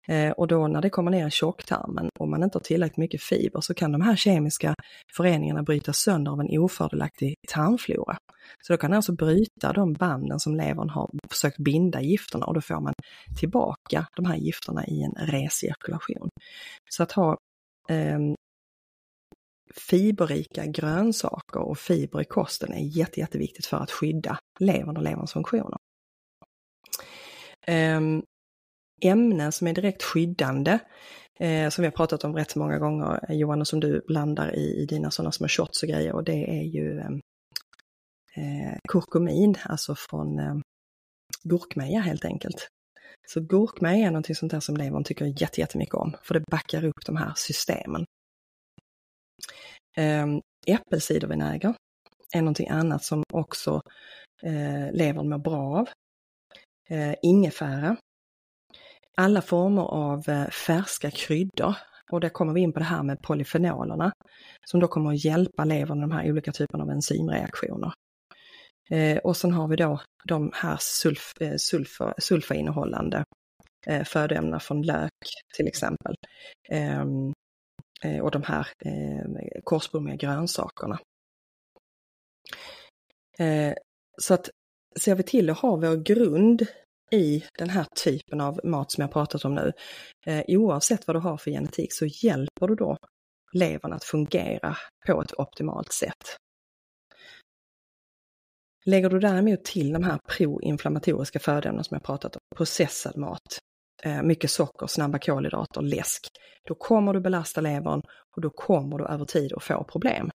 Eh, 0.08 0.30
och 0.30 0.48
då 0.48 0.68
när 0.68 0.82
det 0.82 0.90
kommer 0.90 1.10
ner 1.10 1.26
i 1.26 1.30
tjocktarmen 1.30 2.08
och 2.18 2.28
man 2.28 2.42
inte 2.42 2.58
har 2.58 2.62
tillräckligt 2.62 2.96
mycket 2.96 3.22
fiber 3.22 3.60
så 3.60 3.74
kan 3.74 3.92
de 3.92 4.00
här 4.00 4.16
kemiska 4.16 4.74
föreningarna 5.16 5.62
brytas 5.62 5.98
sönder 5.98 6.32
av 6.32 6.40
en 6.40 6.58
ofördelaktig 6.58 7.34
tarmflora. 7.48 8.16
Så 8.62 8.72
då 8.72 8.76
kan 8.76 8.92
alltså 8.92 9.12
bryta 9.12 9.72
de 9.72 9.92
banden 9.92 10.40
som 10.40 10.56
levern 10.56 10.90
har 10.90 11.10
försökt 11.30 11.58
binda 11.58 12.00
gifterna 12.00 12.46
och 12.46 12.54
då 12.54 12.60
får 12.60 12.80
man 12.80 12.92
tillbaka 13.40 14.06
de 14.16 14.24
här 14.24 14.36
gifterna 14.36 14.86
i 14.86 15.02
en 15.02 15.14
recirkulation. 15.26 16.28
Så 16.90 17.02
att 17.02 17.12
ha 17.12 17.36
eh, 17.88 18.18
fiberrika 19.74 20.66
grönsaker 20.66 21.60
och 21.60 21.78
fiber 21.78 22.20
i 22.20 22.24
kosten 22.24 22.72
är 22.72 22.98
jätte, 22.98 23.20
jätteviktigt 23.20 23.66
för 23.66 23.76
att 23.76 23.90
skydda 23.90 24.38
levern 24.60 24.96
och 24.96 25.02
leverns 25.02 25.32
funktioner. 25.32 25.78
Um, 27.68 28.22
ämnen 29.00 29.52
som 29.52 29.66
är 29.66 29.72
direkt 29.72 30.02
skyddande, 30.02 30.78
eh, 31.40 31.68
som 31.68 31.82
vi 31.82 31.86
har 31.86 31.96
pratat 31.96 32.24
om 32.24 32.36
rätt 32.36 32.56
många 32.56 32.78
gånger, 32.78 33.24
eh, 33.28 33.36
Johan, 33.36 33.60
och 33.60 33.68
som 33.68 33.80
du 33.80 34.04
blandar 34.06 34.56
i, 34.56 34.82
i 34.82 34.86
dina 34.86 35.10
sådana 35.10 35.32
små 35.32 35.48
shots 35.48 35.82
och 35.82 35.88
grejer, 35.88 36.12
och 36.12 36.24
det 36.24 36.60
är 36.60 36.62
ju 36.62 37.00
ehm, 37.00 37.20
eh, 38.36 38.78
kurkumin, 38.88 39.54
alltså 39.64 39.94
från 39.94 40.38
eh, 40.38 40.54
gurkmeja 41.42 42.00
helt 42.00 42.24
enkelt. 42.24 42.68
Så 43.28 43.40
gurkmeja 43.40 44.06
är 44.06 44.10
någonting 44.10 44.34
sånt 44.34 44.52
där 44.52 44.60
som 44.60 44.76
levern 44.76 45.04
tycker 45.04 45.58
jättemycket 45.58 45.94
om, 45.94 46.16
för 46.22 46.34
det 46.34 46.44
backar 46.50 46.84
upp 46.84 47.06
de 47.06 47.16
här 47.16 47.32
systemen. 47.36 48.04
Ehm, 49.96 50.40
äppelcidervinäger 50.66 51.74
är 52.34 52.42
någonting 52.42 52.68
annat 52.68 53.04
som 53.04 53.22
också 53.32 53.82
eh, 54.42 54.92
levern 54.92 55.28
mår 55.28 55.38
bra 55.38 55.78
av. 55.78 55.88
Eh, 56.88 57.14
ingefära. 57.22 57.96
Alla 59.16 59.42
former 59.42 59.82
av 59.82 60.28
eh, 60.28 60.46
färska 60.46 61.10
kryddor. 61.10 61.74
Och 62.12 62.20
där 62.20 62.28
kommer 62.28 62.52
vi 62.52 62.60
in 62.60 62.72
på 62.72 62.78
det 62.78 62.84
här 62.84 63.02
med 63.02 63.22
polyfenolerna 63.22 64.12
som 64.66 64.80
då 64.80 64.88
kommer 64.88 65.10
att 65.10 65.24
hjälpa 65.24 65.64
levern 65.64 65.98
med 65.98 66.08
de 66.08 66.14
här 66.14 66.30
olika 66.30 66.52
typerna 66.52 66.84
av 66.84 66.90
enzymreaktioner. 66.90 67.92
Eh, 68.90 69.18
och 69.18 69.36
sen 69.36 69.52
har 69.52 69.68
vi 69.68 69.76
då 69.76 70.00
de 70.24 70.50
här 70.54 70.76
sulf, 70.80 71.32
eh, 71.40 71.54
sulfa, 71.56 72.14
sulfainnehållande 72.18 73.24
födoämnena 74.04 74.60
från 74.60 74.82
lök 74.82 75.10
till 75.56 75.66
exempel. 75.66 76.14
Ehm, 76.68 77.32
och 78.22 78.30
de 78.30 78.42
här 78.42 78.66
eh, 78.84 80.16
grönsakerna. 80.16 80.98
Så 84.20 84.34
att 84.34 84.50
ser 85.00 85.14
vi 85.14 85.22
till 85.22 85.50
att 85.50 85.58
ha 85.58 85.76
vår 85.76 85.96
grund 85.96 86.66
i 87.12 87.44
den 87.58 87.70
här 87.70 87.86
typen 88.04 88.40
av 88.40 88.60
mat 88.64 88.92
som 88.92 89.02
jag 89.02 89.12
pratat 89.12 89.44
om 89.44 89.54
nu, 89.54 89.72
eh, 90.26 90.44
oavsett 90.48 91.06
vad 91.06 91.16
du 91.16 91.20
har 91.20 91.36
för 91.36 91.50
genetik 91.50 91.92
så 91.92 92.06
hjälper 92.06 92.68
du 92.68 92.74
då 92.74 92.96
levern 93.52 93.92
att 93.92 94.04
fungera 94.04 94.76
på 95.06 95.22
ett 95.22 95.32
optimalt 95.38 95.92
sätt. 95.92 96.36
Lägger 98.84 99.10
du 99.10 99.18
däremot 99.18 99.64
till 99.64 99.92
de 99.92 100.04
här 100.04 100.18
proinflammatoriska 100.36 101.38
födoämnena 101.38 101.84
som 101.84 101.94
jag 101.94 102.02
pratat 102.02 102.36
om, 102.36 102.40
processad 102.56 103.16
mat, 103.16 103.58
eh, 104.02 104.22
mycket 104.22 104.50
socker, 104.50 104.86
snabba 104.86 105.18
kolhydrater, 105.18 105.82
läsk, 105.82 106.28
då 106.68 106.74
kommer 106.74 107.12
du 107.12 107.20
belasta 107.20 107.60
levern 107.60 108.02
och 108.36 108.42
då 108.42 108.50
kommer 108.50 108.98
du 108.98 109.04
över 109.04 109.24
tid 109.24 109.52
att 109.52 109.64
få 109.64 109.84
problem. 109.84 110.30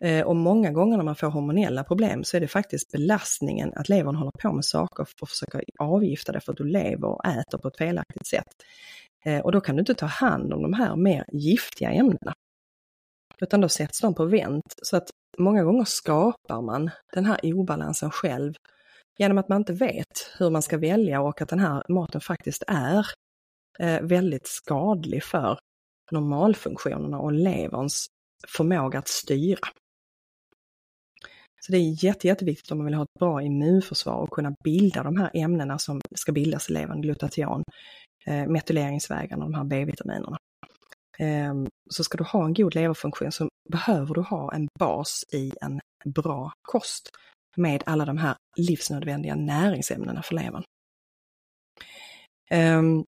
Eh, 0.00 0.26
och 0.26 0.36
många 0.36 0.72
gånger 0.72 0.96
när 0.96 1.04
man 1.04 1.16
får 1.16 1.26
hormonella 1.26 1.84
problem 1.84 2.24
så 2.24 2.36
är 2.36 2.40
det 2.40 2.48
faktiskt 2.48 2.92
belastningen 2.92 3.72
att 3.76 3.88
levern 3.88 4.16
håller 4.16 4.32
på 4.42 4.52
med 4.52 4.64
saker 4.64 5.04
för 5.04 5.26
att 5.26 5.30
försöka 5.30 5.60
avgifta 5.78 6.32
det 6.32 6.40
för 6.40 6.52
att 6.52 6.58
du 6.58 6.64
lever 6.64 7.08
och 7.08 7.24
äter 7.26 7.58
på 7.58 7.68
ett 7.68 7.76
felaktigt 7.76 8.26
sätt. 8.26 8.46
Eh, 9.24 9.40
och 9.40 9.52
då 9.52 9.60
kan 9.60 9.76
du 9.76 9.80
inte 9.80 9.94
ta 9.94 10.06
hand 10.06 10.52
om 10.52 10.62
de 10.62 10.72
här 10.72 10.96
mer 10.96 11.24
giftiga 11.32 11.90
ämnena. 11.90 12.34
Utan 13.40 13.60
då 13.60 13.68
sätts 13.68 14.00
de 14.00 14.14
på 14.14 14.24
vänt. 14.24 14.74
Så 14.82 14.96
att 14.96 15.10
många 15.38 15.64
gånger 15.64 15.84
skapar 15.84 16.62
man 16.62 16.90
den 17.12 17.24
här 17.24 17.38
obalansen 17.42 18.10
själv 18.10 18.54
genom 19.18 19.38
att 19.38 19.48
man 19.48 19.58
inte 19.58 19.72
vet 19.72 20.34
hur 20.38 20.50
man 20.50 20.62
ska 20.62 20.78
välja 20.78 21.20
och 21.20 21.42
att 21.42 21.48
den 21.48 21.58
här 21.58 21.82
maten 21.88 22.20
faktiskt 22.20 22.62
är 22.66 23.06
eh, 23.78 24.00
väldigt 24.00 24.46
skadlig 24.46 25.24
för 25.24 25.58
normalfunktionerna 26.10 27.18
och 27.18 27.32
leverns 27.32 28.06
förmåga 28.48 28.98
att 28.98 29.08
styra. 29.08 29.68
Så 31.66 31.72
det 31.72 31.78
är 31.78 32.04
jätte, 32.04 32.26
jätteviktigt 32.26 32.70
om 32.70 32.78
man 32.78 32.84
vill 32.84 32.94
ha 32.94 33.02
ett 33.02 33.18
bra 33.20 33.42
immunförsvar 33.42 34.14
och 34.14 34.30
kunna 34.30 34.54
bilda 34.64 35.02
de 35.02 35.16
här 35.16 35.30
ämnena 35.34 35.78
som 35.78 36.00
ska 36.14 36.32
bildas 36.32 36.70
i 36.70 36.72
levern, 36.72 37.00
glutation, 37.00 37.62
eh, 38.26 38.46
metyleringsvägarna 38.46 39.44
och 39.44 39.50
de 39.50 39.56
här 39.56 39.64
B-vitaminerna. 39.64 40.38
Eh, 41.18 41.54
så 41.90 42.04
ska 42.04 42.18
du 42.18 42.24
ha 42.24 42.44
en 42.44 42.54
god 42.54 42.74
leverfunktion 42.74 43.32
så 43.32 43.48
behöver 43.72 44.14
du 44.14 44.20
ha 44.20 44.54
en 44.54 44.68
bas 44.78 45.24
i 45.32 45.52
en 45.60 45.80
bra 46.04 46.52
kost 46.62 47.10
med 47.56 47.82
alla 47.86 48.04
de 48.04 48.18
här 48.18 48.36
livsnödvändiga 48.56 49.34
näringsämnena 49.34 50.22
för 50.22 50.34
levern. 50.34 50.62
Um, 52.50 53.04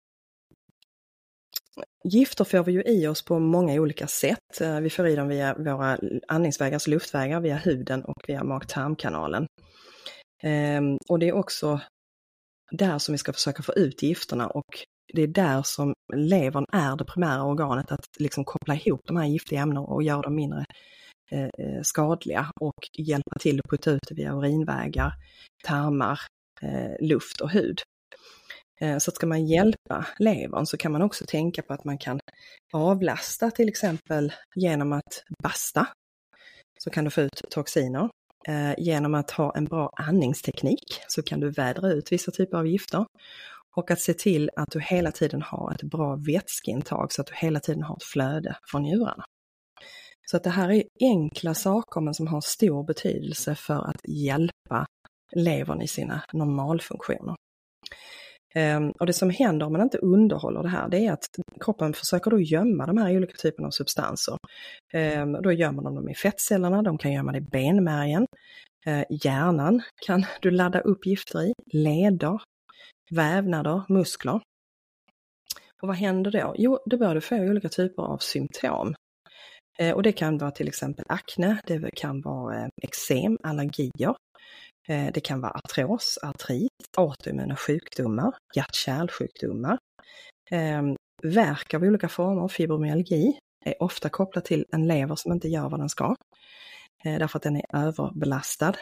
Gifter 2.05 2.45
får 2.45 2.65
vi 2.65 2.73
ju 2.73 2.83
i 2.83 3.07
oss 3.07 3.25
på 3.25 3.39
många 3.39 3.81
olika 3.81 4.07
sätt. 4.07 4.61
Eh, 4.61 4.81
vi 4.81 4.91
får 4.91 5.07
i 5.07 5.17
dem 5.17 5.29
via 5.29 5.55
våra 5.55 5.99
andningsvägar, 6.29 6.75
alltså 6.75 6.91
luftvägar, 6.91 7.41
via 7.41 7.57
huden 7.57 8.05
och 8.05 8.23
via 8.29 8.45
mag-tarmkanalen. 8.45 9.47
Ehm, 10.43 10.99
och 11.09 11.19
det 11.19 11.29
är 11.29 11.33
också 11.33 11.81
där 12.71 12.99
som 12.99 13.13
vi 13.13 13.19
ska 13.19 13.33
försöka 13.33 13.63
få 13.63 13.73
ut 13.73 14.03
gifterna 14.03 14.47
och 14.47 14.67
det 15.13 15.23
är 15.23 15.27
där 15.27 15.63
som 15.63 15.95
levern 16.15 16.65
är 16.73 16.97
det 16.97 17.05
primära 17.05 17.45
organet 17.45 17.93
att 17.93 18.07
liksom 18.19 18.45
koppla 18.45 18.75
ihop 18.75 19.01
de 19.05 19.17
här 19.17 19.27
giftiga 19.27 19.61
ämnena 19.61 19.81
och 19.81 20.03
göra 20.03 20.23
dem 20.23 20.35
mindre 20.35 20.65
eh, 21.31 21.45
eh 21.45 21.83
skadliga 21.83 22.51
och 22.61 22.89
hjälpa 22.99 23.39
till 23.41 23.61
att 23.61 23.71
putta 23.71 23.91
ut 23.91 24.01
det 24.09 24.15
via 24.15 24.33
urinvägar, 24.33 25.13
tarmar, 25.65 26.21
eh, 26.63 27.07
luft 27.09 27.41
och 27.41 27.51
hud. 27.51 27.81
Eh, 28.83 28.95
så 28.95 29.01
så 29.01 29.11
ska 29.11 29.27
man 29.27 29.47
hjälpa 29.47 30.07
levern 30.19 30.67
så 30.67 30.77
kan 30.77 30.93
man 30.93 31.03
också 31.03 31.25
tänka 31.29 31.63
på 31.63 31.73
att 31.73 31.85
man 31.85 31.99
kan 31.99 32.21
avlasta 32.73 33.51
till 33.51 33.69
exempel 33.69 34.33
genom 34.55 34.93
att 34.93 35.25
basta. 35.43 35.87
Så 36.79 36.91
kan 36.91 37.05
du 37.05 37.11
få 37.11 37.21
ut 37.21 37.43
toxiner. 37.51 38.09
Eh, 38.49 38.75
genom 38.79 39.15
att 39.15 39.31
ha 39.31 39.57
en 39.57 39.65
bra 39.65 39.93
andningsteknik 39.97 41.01
så 41.09 41.23
kan 41.23 41.41
du 41.41 41.51
vädra 41.51 41.93
ut 41.93 42.13
vissa 42.13 42.31
typer 42.31 42.59
av 42.59 42.67
gifter. 42.67 43.07
Och 43.77 43.91
att 43.91 44.01
se 44.01 44.15
till 44.15 44.51
att 44.57 44.71
du 44.71 44.81
hela 44.81 45.13
tiden 45.13 45.43
har 45.43 45.73
ett 45.73 45.83
bra 45.83 46.17
vätskeintag 46.17 47.13
så 47.13 47.21
att 47.21 47.27
du 47.27 47.35
hela 47.37 47.61
tiden 47.61 47.83
har 47.83 47.97
ett 47.97 48.05
flöde 48.05 48.57
från 48.71 48.83
njurarna. 48.83 49.25
Så 50.31 50.37
att 50.37 50.45
det 50.45 50.51
här 50.51 50.71
är 50.71 50.85
enkla 51.01 51.55
saker 51.55 52.01
men 52.01 52.15
som 52.15 52.27
har 52.27 52.41
stor 52.41 52.85
betydelse 52.85 53.55
för 53.55 53.91
att 53.91 54.01
hjälpa 54.09 54.87
levern 55.33 55.83
i 55.83 55.89
sina 55.89 56.23
normalfunktioner. 56.33 57.37
Ehm, 58.55 58.91
och 58.91 59.07
det 59.07 59.13
som 59.13 59.31
händer 59.31 59.67
om 59.67 59.73
man 59.73 59.83
inte 59.83 59.99
underhåller 59.99 60.63
det 60.63 60.69
här, 60.69 60.89
det 60.89 61.07
är 61.07 61.13
att 61.13 61.27
kroppen 61.61 61.93
försöker 61.93 62.31
då 62.31 62.41
gömma 62.41 62.87
de 62.87 62.99
här 62.99 63.17
olika 63.17 63.37
typerna 63.37 63.67
av 63.67 63.71
substanser. 63.71 64.37
Ehm, 64.93 65.33
då 65.33 65.53
gömmer 65.53 65.83
de 65.83 65.95
dem 65.95 66.09
i 66.09 66.15
fettcellerna, 66.15 66.83
de 66.83 66.99
kan 66.99 67.13
gömma 67.13 67.33
det 67.33 67.39
i 67.39 67.41
benmärgen. 67.41 68.27
Ehm, 68.87 69.05
hjärnan 69.11 69.83
kan 70.07 70.25
du 70.41 70.51
ladda 70.51 70.81
upp 70.81 71.07
gifter 71.07 71.43
i, 71.43 71.53
leder, 71.73 72.43
vävnader, 73.11 73.83
muskler. 73.89 74.41
Och 75.83 75.89
vad 75.89 75.97
händer 75.97 76.31
då? 76.31 76.55
Jo, 76.59 76.79
då 76.87 76.99
börjar 76.99 77.15
du 77.15 77.21
få 77.21 77.37
olika 77.37 77.69
typer 77.69 78.03
av 78.03 78.19
symptom. 78.19 78.95
Och 79.95 80.03
det 80.03 80.13
kan 80.13 80.39
vara 80.39 80.51
till 80.51 80.69
exempel 80.69 81.05
akne, 81.09 81.61
det 81.67 81.91
kan 81.95 82.21
vara 82.21 82.69
eksem, 82.83 83.39
allergier, 83.43 84.15
Eh, 84.89 85.13
det 85.15 85.21
kan 85.21 85.41
vara 85.41 85.53
artros, 85.53 86.19
artrit, 86.23 86.71
autoimmuna 86.97 87.57
sjukdomar, 87.57 88.35
hjärt-kärlsjukdomar. 88.55 89.79
Ehm, 90.51 90.97
Värk 91.23 91.75
av 91.75 91.83
olika 91.83 92.09
former, 92.09 92.49
fibromyalgi, 92.49 93.39
är 93.65 93.83
ofta 93.83 94.09
kopplat 94.09 94.45
till 94.45 94.67
en 94.73 94.89
lever 94.89 95.17
som 95.17 95.33
inte 95.33 95.49
gör 95.49 95.69
vad 95.69 95.81
den 95.81 95.89
ska. 95.89 96.17
Eh, 97.05 97.19
därför 97.19 97.39
att 97.39 97.43
den 97.43 97.57
är 97.57 97.77
överbelastad. 97.77 98.75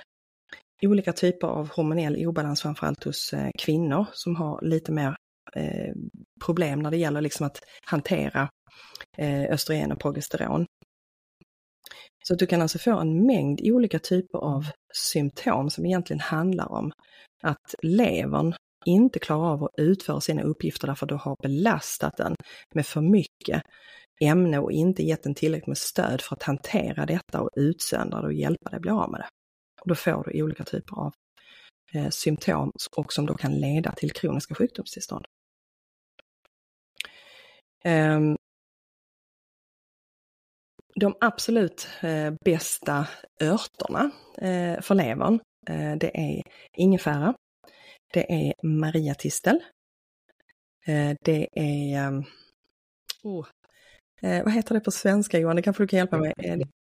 Olika 0.83 1.13
typer 1.13 1.47
av 1.47 1.71
hormonell 1.71 2.27
obalans, 2.27 2.63
framförallt 2.63 3.05
hos 3.05 3.33
eh, 3.33 3.51
kvinnor 3.59 4.07
som 4.13 4.37
har 4.37 4.61
lite 4.63 4.93
mer 4.93 5.17
problem 6.45 6.79
när 6.79 6.91
det 6.91 6.97
gäller 6.97 7.21
liksom 7.21 7.47
att 7.47 7.61
hantera 7.87 8.49
östrogen 9.51 9.93
och 9.93 10.01
progesteron. 10.01 10.67
Så 12.31 12.35
att 12.35 12.39
du 12.39 12.47
kan 12.47 12.63
alltså 12.63 12.79
få 12.79 12.99
en 12.99 13.27
mängd 13.27 13.61
olika 13.65 13.99
typer 13.99 14.39
av 14.39 14.67
symptom 14.95 15.71
som 15.71 15.87
egentligen 15.87 16.21
handlar 16.21 16.73
om 16.73 16.93
att 17.43 17.75
levern 17.83 18.55
inte 18.87 19.19
klarar 19.19 19.53
av 19.53 19.65
att 19.65 19.71
utföra 19.77 20.21
sina 20.21 20.43
uppgifter 20.43 20.87
därför 20.87 21.07
att 21.07 21.09
du 21.09 21.15
har 21.15 21.37
belastat 21.43 22.17
den 22.17 22.35
med 22.75 22.87
för 22.87 23.01
mycket 23.01 23.63
ämne 24.21 24.59
och 24.59 24.73
inte 24.73 25.03
gett 25.03 25.23
den 25.23 25.35
tillräckligt 25.35 25.67
med 25.67 25.79
stöd 25.79 26.21
för 26.21 26.37
att 26.37 26.43
hantera 26.43 27.07
detta 27.07 27.41
och 27.41 27.51
utsöndra 27.57 28.21
det 28.21 28.27
och 28.27 28.33
hjälpa 28.33 28.71
dig 28.71 28.77
att 28.77 28.83
bli 28.83 28.91
av 28.91 29.11
med 29.11 29.21
det. 29.21 29.29
Och 29.81 29.89
då 29.89 29.95
får 29.95 30.25
du 30.25 30.43
olika 30.43 30.65
typer 30.65 30.97
av 30.97 31.13
eh, 31.95 32.09
symptom 32.09 32.73
och 32.97 33.13
som 33.13 33.27
då 33.27 33.35
kan 33.35 33.55
leda 33.55 33.93
till 33.93 34.13
kroniska 34.13 34.55
sjukdomstillstånd. 34.55 35.25
Um, 37.85 38.37
de 41.01 41.15
absolut 41.21 41.89
eh, 42.01 42.35
bästa 42.45 43.07
örterna 43.41 44.11
eh, 44.39 44.81
för 44.81 44.95
levern, 44.95 45.41
eh, 45.69 45.97
det 45.97 46.11
är 46.15 46.43
ingefära, 46.77 47.35
det 48.13 48.33
är 48.33 48.55
mariatistel, 48.63 49.61
det 51.25 51.49
är, 51.53 52.07
ehm, 52.07 52.25
oh, 53.23 53.47
vad 54.23 54.53
heter 54.53 54.75
det 54.75 54.81
på 54.81 54.91
svenska 54.91 55.39
Johan, 55.39 55.57
det 55.57 55.63
kanske 55.63 55.83
du 55.83 55.87
kan 55.87 55.97
hjälpa 55.97 56.19
mig 56.19 56.33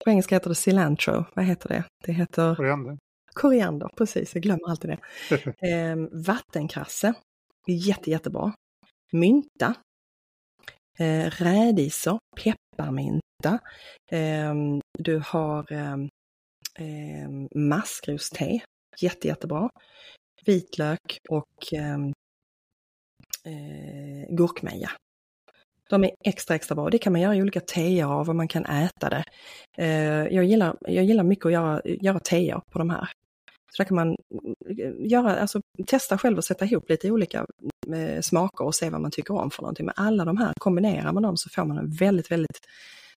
På 0.05 0.11
engelska 0.11 0.35
heter 0.35 0.49
det 0.49 0.55
cilantro, 0.55 1.25
vad 1.35 1.45
heter 1.45 1.69
det? 1.69 1.85
Det 2.05 2.13
heter 2.13 2.55
koriander. 2.55 2.99
Koriander, 3.33 3.89
precis, 3.97 4.35
jag 4.35 4.43
glömmer 4.43 4.71
alltid 4.71 4.91
det. 4.91 4.99
Ehm, 5.69 6.09
vattenkrasse, 6.13 7.15
jätte, 7.67 8.11
jättebra. 8.11 8.53
Mynta, 9.13 9.75
rädisor, 11.39 12.19
pepparmynta. 12.37 12.68
Eh, 14.13 14.55
du 14.99 15.23
har 15.25 15.73
ehm, 15.73 16.09
eh, 16.79 17.29
maskroste, 17.55 18.61
jätte, 18.99 19.29
jättebra. 19.29 19.71
Vitlök 20.45 21.19
och 21.29 21.73
ehm, 21.73 22.13
eh, 23.45 24.37
gurkmeja. 24.37 24.91
De 25.91 26.05
är 26.05 26.11
extra, 26.25 26.55
extra 26.55 26.75
bra. 26.75 26.91
Det 26.91 26.99
kan 26.99 27.13
man 27.13 27.23
göra 27.23 27.37
i 27.37 27.43
olika 27.43 27.61
teer 27.61 28.05
av 28.05 28.29
och 28.29 28.37
man 28.37 28.49
kan 28.49 28.67
äta 28.67 29.09
det. 29.09 29.25
Eh, 29.79 30.35
jag, 30.35 30.45
gillar, 30.45 30.77
jag 30.81 31.05
gillar 31.05 31.25
mycket 31.25 31.47
att 31.47 31.53
göra, 31.53 31.83
göra 31.85 32.21
teer 32.21 32.61
på 32.71 32.79
de 32.79 32.91
här. 32.91 33.09
Så 33.73 33.83
där 33.83 33.89
kan 33.89 33.95
man 33.95 34.17
eh, 34.79 34.93
göra, 34.99 35.37
alltså, 35.37 35.61
testa 35.87 36.19
själv 36.19 36.37
och 36.37 36.45
sätta 36.45 36.65
ihop 36.65 36.91
lite 36.91 37.11
olika 37.11 37.47
smaker 38.23 38.65
och 38.65 38.75
se 38.75 38.91
vad 38.91 39.01
man 39.01 39.11
tycker 39.11 39.35
om 39.35 39.51
för 39.51 39.63
någonting. 39.63 39.87
Men 39.87 39.95
alla 39.97 40.25
de 40.25 40.37
här, 40.37 40.53
kombinerar 40.59 41.13
man 41.13 41.23
dem 41.23 41.37
så 41.37 41.51
får 41.51 41.65
man 41.65 41.79
en 41.79 41.91
väldigt, 41.91 42.31
väldigt 42.31 42.61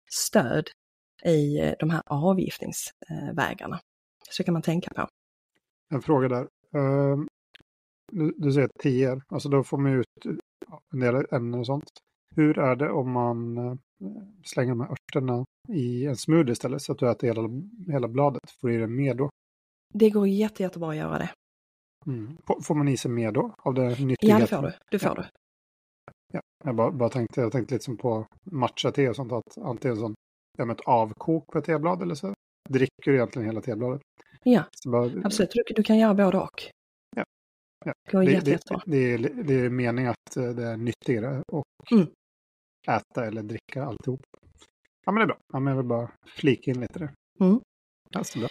stöd 0.09 0.69
i 1.25 1.59
eh, 1.59 1.73
de 1.79 1.89
här 1.89 2.01
avgiftningsvägarna. 2.05 3.79
Så 4.29 4.43
kan 4.43 4.53
man 4.53 4.61
tänka 4.61 4.93
på. 4.93 5.07
En 5.93 6.01
fråga 6.01 6.27
där. 6.27 6.47
Du, 8.11 8.33
du 8.37 8.51
säger 8.51 8.69
tior, 8.79 9.23
alltså 9.27 9.49
då 9.49 9.63
får 9.63 9.77
man 9.77 9.91
ut 9.93 10.05
en 10.93 10.99
del 10.99 11.25
ämnen 11.31 11.59
och 11.59 11.65
sånt. 11.65 11.91
Hur 12.35 12.59
är 12.59 12.75
det 12.75 12.89
om 12.89 13.11
man 13.11 13.57
uh, 13.57 13.75
slänger 14.43 14.69
de 14.69 14.81
här 14.81 14.91
örterna 14.91 15.45
i 15.69 16.05
en 16.05 16.17
smoothie 16.17 16.51
istället 16.51 16.81
så 16.81 16.91
att 16.91 16.99
du 16.99 17.11
äter 17.11 17.27
hela, 17.27 17.49
hela 17.91 18.07
bladet? 18.07 18.51
Får 18.61 18.67
du 18.67 18.75
i 18.75 18.77
det 18.77 18.87
mer 18.87 19.13
då? 19.13 19.29
Det 19.93 20.09
går 20.09 20.27
jätte, 20.27 20.63
jättebra 20.63 20.89
att 20.89 20.95
göra 20.95 21.17
det. 21.17 21.29
Mm. 22.07 22.37
Får 22.63 22.75
man 22.75 22.87
i 22.87 22.97
sig 22.97 23.11
mer 23.11 23.31
då? 23.31 23.55
Av 23.57 23.73
det 23.73 23.99
nyttiga? 23.99 24.15
Ja, 24.29 24.39
det 24.39 24.47
får 24.47 24.61
du. 24.61 24.73
Det 24.91 24.99
får 24.99 25.09
ja. 25.09 25.15
du. 25.15 25.27
Ja. 26.33 26.41
Jag 26.63 26.75
bara, 26.75 26.91
bara 26.91 27.09
tänkte, 27.09 27.41
jag 27.41 27.51
tänkte 27.51 27.73
lite 27.75 27.85
som 27.85 27.97
på 27.97 28.27
matcha-te 28.43 29.09
och 29.09 29.15
sånt, 29.15 29.31
att 29.31 29.57
antingen 29.57 29.97
sån, 29.97 30.13
ja, 30.57 30.71
ett 30.71 30.81
avkok 30.81 31.47
på 31.47 31.57
ett 31.57 31.65
teblad 31.65 32.01
eller 32.01 32.15
så 32.15 32.33
dricker 32.69 33.11
du 33.11 33.15
egentligen 33.15 33.45
hela 33.45 33.61
tebladet. 33.61 34.01
Ja, 34.43 34.63
bara, 34.85 35.11
absolut. 35.23 35.51
Du, 35.51 35.73
du, 35.75 35.83
kan 35.83 35.97
göra 35.97 36.13
både 36.13 36.37
och. 36.37 36.63
Ja. 37.15 37.23
ja. 37.85 37.93
Det 38.05 38.11
går 38.11 38.23
det, 38.23 38.31
jättebra. 38.31 38.81
Det, 38.85 39.17
det, 39.17 39.43
det, 39.43 39.53
är 39.53 39.69
meningen 39.69 40.11
att 40.11 40.37
eh, 40.37 40.49
det 40.49 40.63
är 40.63 40.77
nyttigare 40.77 41.37
att 41.37 41.91
mm. 41.91 42.07
äta 42.87 43.25
eller 43.25 43.43
dricka 43.43 43.83
alltihop. 43.83 44.21
Ja, 45.05 45.11
men 45.11 45.15
det 45.15 45.23
är 45.23 45.27
bra. 45.27 45.37
Ja, 45.53 45.59
men 45.59 45.71
jag 45.71 45.77
vill 45.77 45.89
bara 45.89 46.11
flika 46.25 46.71
in 46.71 46.81
lite 46.81 46.99
där. 46.99 47.13
Mm. 47.39 47.59
Ja, 48.09 48.23
så 48.23 48.39
bra. 48.39 48.47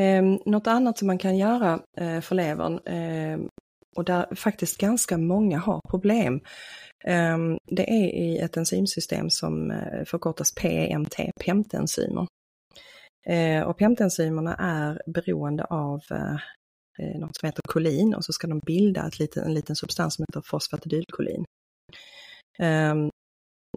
Eh, 0.00 0.22
något 0.46 0.66
annat 0.66 0.98
som 0.98 1.06
man 1.06 1.18
kan 1.18 1.38
göra 1.38 1.80
eh, 1.96 2.20
för 2.20 2.34
levern 2.34 2.78
eh, 2.78 3.38
och 3.96 4.04
där 4.04 4.34
faktiskt 4.34 4.78
ganska 4.78 5.18
många 5.18 5.58
har 5.58 5.80
problem, 5.90 6.40
eh, 7.04 7.38
det 7.66 7.90
är 7.90 8.06
i 8.06 8.38
ett 8.38 8.56
enzymsystem 8.56 9.30
som 9.30 9.70
eh, 9.70 10.04
förkortas 10.04 10.54
PEMT, 10.54 11.14
PEMT-enzymer. 11.40 12.26
Eh, 13.26 13.62
och 13.62 13.78
PEMT-enzymerna 13.78 14.56
är 14.58 15.02
beroende 15.06 15.64
av 15.64 16.00
eh, 16.10 16.36
eh, 16.98 17.20
något 17.20 17.36
som 17.36 17.46
heter 17.46 17.62
kolin 17.68 18.14
och 18.14 18.24
så 18.24 18.32
ska 18.32 18.46
de 18.46 18.58
bilda 18.58 19.06
ett 19.06 19.18
liten, 19.18 19.44
en 19.44 19.54
liten 19.54 19.76
substans 19.76 20.14
som 20.14 20.24
heter 20.28 20.42
fosfatidylkolin. 20.44 21.44
Ehm, 22.58 23.10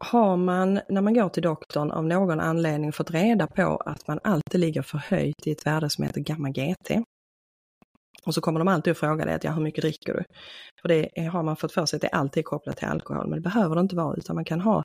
har 0.01 0.37
man, 0.37 0.79
när 0.89 1.01
man 1.01 1.13
går 1.13 1.29
till 1.29 1.43
doktorn, 1.43 1.91
av 1.91 2.05
någon 2.05 2.39
anledning 2.39 2.91
fått 2.91 3.11
reda 3.11 3.47
på 3.47 3.77
att 3.85 4.07
man 4.07 4.19
alltid 4.23 4.59
ligger 4.61 4.81
förhöjt 4.81 5.47
i 5.47 5.51
ett 5.51 5.65
värde 5.65 5.89
som 5.89 6.03
heter 6.03 6.21
gamma-GT, 6.21 6.91
Och 8.25 8.33
så 8.33 8.41
kommer 8.41 8.59
de 8.59 8.67
alltid 8.67 8.91
att 8.91 8.97
fråga 8.97 9.25
dig 9.25 9.35
att 9.35 9.43
ja, 9.43 9.51
hur 9.51 9.63
mycket 9.63 9.81
dricker 9.81 10.13
du? 10.13 10.23
För 10.81 10.89
det 10.89 11.29
har 11.31 11.43
man 11.43 11.55
fått 11.55 11.71
för 11.71 11.85
sig 11.85 11.97
att 11.97 12.01
det 12.01 12.07
alltid 12.07 12.41
är 12.41 12.43
kopplat 12.43 12.77
till 12.77 12.87
alkohol, 12.87 13.29
men 13.29 13.37
det 13.37 13.49
behöver 13.49 13.75
det 13.75 13.81
inte 13.81 13.95
vara, 13.95 14.17
utan 14.17 14.35
man 14.35 14.45
kan 14.45 14.61
ha 14.61 14.83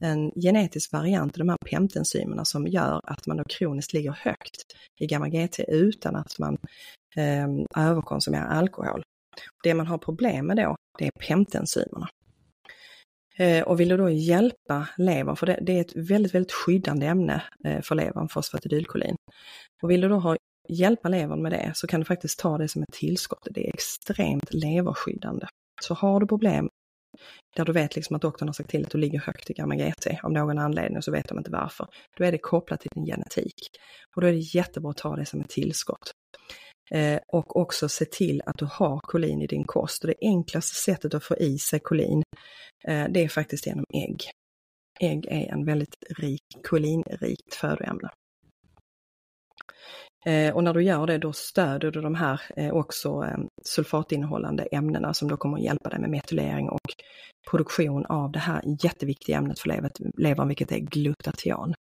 en 0.00 0.30
genetisk 0.30 0.92
variant 0.92 1.34
av 1.34 1.38
de 1.38 1.48
här 1.48 1.58
PEMT-enzymerna 1.70 2.44
som 2.44 2.66
gör 2.66 3.00
att 3.04 3.26
man 3.26 3.36
då 3.36 3.44
kroniskt 3.44 3.92
ligger 3.92 4.12
högt 4.12 4.62
i 5.00 5.06
gamma-GT 5.06 5.60
utan 5.68 6.16
att 6.16 6.38
man 6.38 6.58
eh, 7.16 7.48
överkonsumerar 7.86 8.46
alkohol. 8.46 9.02
Det 9.62 9.74
man 9.74 9.86
har 9.86 9.98
problem 9.98 10.46
med 10.46 10.56
då, 10.56 10.76
det 10.98 11.06
är 11.06 11.10
PEMT-enzymerna. 11.20 12.08
Eh, 13.42 13.62
och 13.62 13.80
vill 13.80 13.88
du 13.88 13.96
då 13.96 14.10
hjälpa 14.10 14.88
levern, 14.96 15.36
för 15.36 15.46
det, 15.46 15.58
det, 15.62 15.72
är 15.72 15.80
ett 15.80 15.96
väldigt, 15.96 16.34
väldigt 16.34 16.52
skyddande 16.52 17.06
ämne 17.06 17.42
eh, 17.64 17.82
för 17.82 17.94
levern, 17.94 18.28
fosfatidylkolin. 18.28 19.16
Och 19.82 19.90
vill 19.90 20.00
du 20.00 20.08
då 20.08 20.16
ha, 20.16 20.36
hjälpa 20.68 21.08
levern 21.08 21.42
med 21.42 21.52
det 21.52 21.72
så 21.74 21.86
kan 21.86 22.00
du 22.00 22.04
faktiskt 22.04 22.38
ta 22.38 22.58
det 22.58 22.68
som 22.68 22.82
ett 22.82 22.92
tillskott. 22.92 23.48
Det 23.50 23.68
är 23.68 23.74
extremt 23.74 24.54
leverskyddande. 24.54 25.46
Så 25.82 25.94
har 25.94 26.20
du 26.20 26.26
problem 26.26 26.68
där 27.56 27.64
du 27.64 27.72
vet 27.72 27.96
liksom 27.96 28.16
att 28.16 28.22
doktorn 28.22 28.48
har 28.48 28.52
sagt 28.52 28.70
till 28.70 28.84
att 28.84 28.90
du 28.90 28.98
ligger 28.98 29.18
högt 29.18 29.50
i 29.50 29.52
gamma-GT 29.52 30.06
av 30.22 30.32
någon 30.32 30.58
anledning 30.58 31.02
så 31.02 31.12
vet 31.12 31.28
de 31.28 31.38
inte 31.38 31.50
varför. 31.50 31.86
Då 32.16 32.24
är 32.24 32.32
det 32.32 32.38
kopplat 32.38 32.80
till 32.80 32.90
din 32.94 33.06
genetik. 33.06 33.54
Och 34.16 34.22
då 34.22 34.28
är 34.28 34.32
det 34.32 34.38
jättebra 34.38 34.90
att 34.90 34.96
ta 34.96 35.16
det 35.16 35.26
som 35.26 35.40
ett 35.40 35.48
tillskott. 35.48 36.12
Eh, 36.90 37.20
och 37.28 37.56
också 37.56 37.88
se 37.88 38.04
till 38.04 38.42
att 38.46 38.58
du 38.58 38.68
har 38.70 39.00
kolin 39.00 39.42
i 39.42 39.46
din 39.46 39.64
kost. 39.64 40.04
Och 40.04 40.08
det 40.08 40.16
enklaste 40.20 40.74
sättet 40.74 41.14
att 41.14 41.24
få 41.24 41.36
i 41.36 41.58
sig 41.58 41.80
kolin, 41.80 42.22
Eh, 42.84 43.06
det 43.10 43.24
är 43.24 43.28
faktiskt 43.28 43.66
genom 43.66 43.84
ägg. 43.94 44.30
Ägg 45.00 45.26
är 45.26 45.52
en 45.52 45.64
väldigt 45.64 45.96
rik, 46.18 46.42
kolinrikt 46.64 47.54
födoämne. 47.54 48.08
Eh, 50.24 50.54
och 50.54 50.64
när 50.64 50.74
du 50.74 50.82
gör 50.82 51.06
det 51.06 51.18
då 51.18 51.32
stöder 51.32 51.90
du 51.90 52.00
de 52.00 52.14
här 52.14 52.40
eh, 52.56 52.72
också 52.72 53.26
sulfatinnehållande 53.62 54.62
ämnena 54.62 55.14
som 55.14 55.28
då 55.28 55.36
kommer 55.36 55.58
att 55.58 55.64
hjälpa 55.64 55.88
dig 55.88 56.00
med 56.00 56.10
metylering 56.10 56.68
och 56.68 56.80
produktion 57.50 58.06
av 58.06 58.32
det 58.32 58.38
här 58.38 58.62
jätteviktiga 58.84 59.38
ämnet 59.38 59.58
för 59.58 59.68
levern, 60.20 60.48
vilket 60.48 60.72
är 60.72 60.78
glutation. 60.78 61.74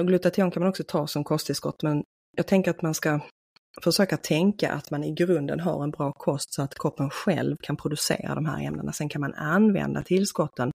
Och 0.00 0.06
glutation 0.06 0.50
kan 0.50 0.62
man 0.62 0.70
också 0.70 0.84
ta 0.88 1.06
som 1.06 1.24
kosttillskott, 1.24 1.82
men 1.82 2.04
jag 2.36 2.46
tänker 2.46 2.70
att 2.70 2.82
man 2.82 2.94
ska 2.94 3.20
försöka 3.82 4.16
tänka 4.16 4.72
att 4.72 4.90
man 4.90 5.04
i 5.04 5.12
grunden 5.12 5.60
har 5.60 5.84
en 5.84 5.90
bra 5.90 6.12
kost 6.12 6.54
så 6.54 6.62
att 6.62 6.78
kroppen 6.78 7.10
själv 7.10 7.56
kan 7.62 7.76
producera 7.76 8.34
de 8.34 8.46
här 8.46 8.64
ämnena. 8.66 8.92
Sen 8.92 9.08
kan 9.08 9.20
man 9.20 9.34
använda 9.34 10.02
tillskotten 10.02 10.70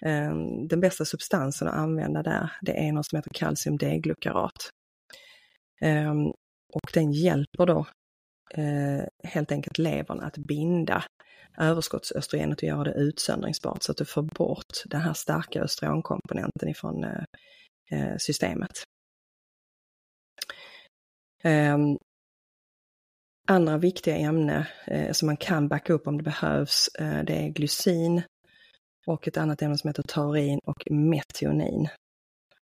Eh, 0.06 0.36
den 0.70 0.80
bästa 0.80 1.06
substansen 1.06 1.68
att 1.68 1.74
använda 1.74 2.24
där, 2.24 2.52
det 2.62 2.88
är 2.88 2.92
något 2.92 3.06
som 3.06 3.18
heter 3.18 3.32
kalcium 3.34 3.78
D-glukarat. 3.78 4.70
Ehm, 5.82 6.28
och 6.74 6.92
den 6.94 7.12
hjälper 7.12 7.66
då 7.66 7.86
eh, 8.54 9.06
helt 9.24 9.52
enkelt 9.52 9.78
levern 9.78 10.20
att 10.20 10.38
binda 10.38 11.04
överskottsöstrogenet 11.58 12.58
och 12.58 12.64
göra 12.64 12.84
det 12.84 12.94
utsöndringsbart 12.94 13.84
så 13.84 13.92
att 13.92 13.98
du 13.98 14.06
får 14.06 14.22
bort 14.22 14.74
den 14.86 15.02
här 15.02 15.14
starka 15.14 15.62
östrogenkomponenten 15.62 16.70
ifrån 16.70 17.04
eh, 17.04 17.24
eh 17.92 18.18
systemet. 18.18 18.72
Eh, 21.44 21.78
andra 23.48 23.78
viktiga 23.78 24.18
ämnen 24.18 24.64
eh, 24.88 25.12
som 25.12 25.26
man 25.26 25.38
kan 25.38 25.68
backa 25.68 25.94
upp 25.94 26.08
om 26.08 26.18
det 26.18 26.24
behövs, 26.24 26.88
eh, 27.00 27.24
det 27.24 27.34
är 27.34 27.50
glycin 27.50 28.22
och 29.08 29.28
ett 29.28 29.38
annat 29.38 29.62
ämne 29.62 29.78
som 29.78 29.88
heter 29.88 30.04
taurin 30.04 30.60
och 30.64 30.92
metionin. 30.92 31.88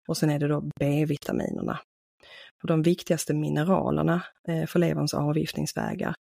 Och 0.09 0.17
sen 0.17 0.31
är 0.31 0.39
det 0.39 0.49
då 0.49 0.61
B-vitaminerna. 0.81 1.81
Och 2.63 2.69
de 2.69 2.83
viktigaste 2.83 3.35
mineralerna 3.35 4.23
eh, 4.49 4.67
för 4.67 4.79
leverns 4.79 5.15
avgiftningsvägar, 5.15 6.15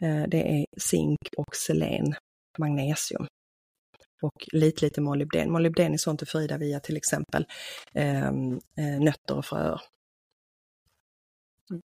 eh, 0.00 0.22
det 0.28 0.60
är 0.60 0.66
zink 0.78 1.18
och 1.36 1.56
selen, 1.56 2.14
magnesium 2.58 3.26
och 4.22 4.48
lite, 4.52 4.84
lite 4.84 5.00
molybden. 5.00 5.52
Molybden 5.52 5.92
är 5.92 5.98
sånt 5.98 6.20
du 6.20 6.26
får 6.26 6.42
i 6.42 6.46
dig 6.46 6.58
via 6.58 6.80
till 6.80 6.96
exempel 6.96 7.46
ehm, 7.94 8.52
eh, 8.76 9.00
nötter 9.00 9.36
och 9.36 9.44
fröer. 9.44 9.80
Mm. 11.70 11.80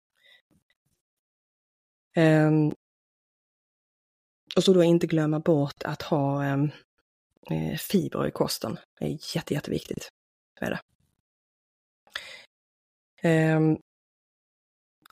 Eh, 2.17 2.73
och 4.57 4.65
så 4.65 4.73
då 4.73 4.85
inte 4.85 5.07
glömma 5.07 5.41
bort 5.41 5.83
att 5.85 6.03
ha 6.03 6.45
ehm, 6.45 6.65
eh, 6.65 6.71
fiber 7.51 7.73
eh, 7.73 7.77
fibrer 7.77 8.27
i 8.27 8.31
kosten. 8.31 8.79
Det 8.99 9.05
är 9.05 9.37
jätte, 9.37 9.55
jätteviktigt. 9.55 10.09
Är 10.61 10.71
det. 10.71 10.81
Ehm, 13.25 13.77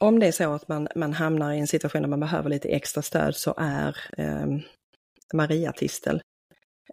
om 0.01 0.18
det 0.18 0.27
är 0.27 0.33
så 0.33 0.53
att 0.53 0.68
man, 0.68 0.88
man 0.96 1.12
hamnar 1.12 1.53
i 1.53 1.59
en 1.59 1.66
situation 1.66 2.03
där 2.03 2.09
man 2.09 2.20
behöver 2.20 2.51
lite 2.51 2.68
extra 2.68 3.03
stöd 3.03 3.37
så 3.37 3.55
är 3.59 3.96
eh, 4.18 4.46
Mariatistel 5.35 6.22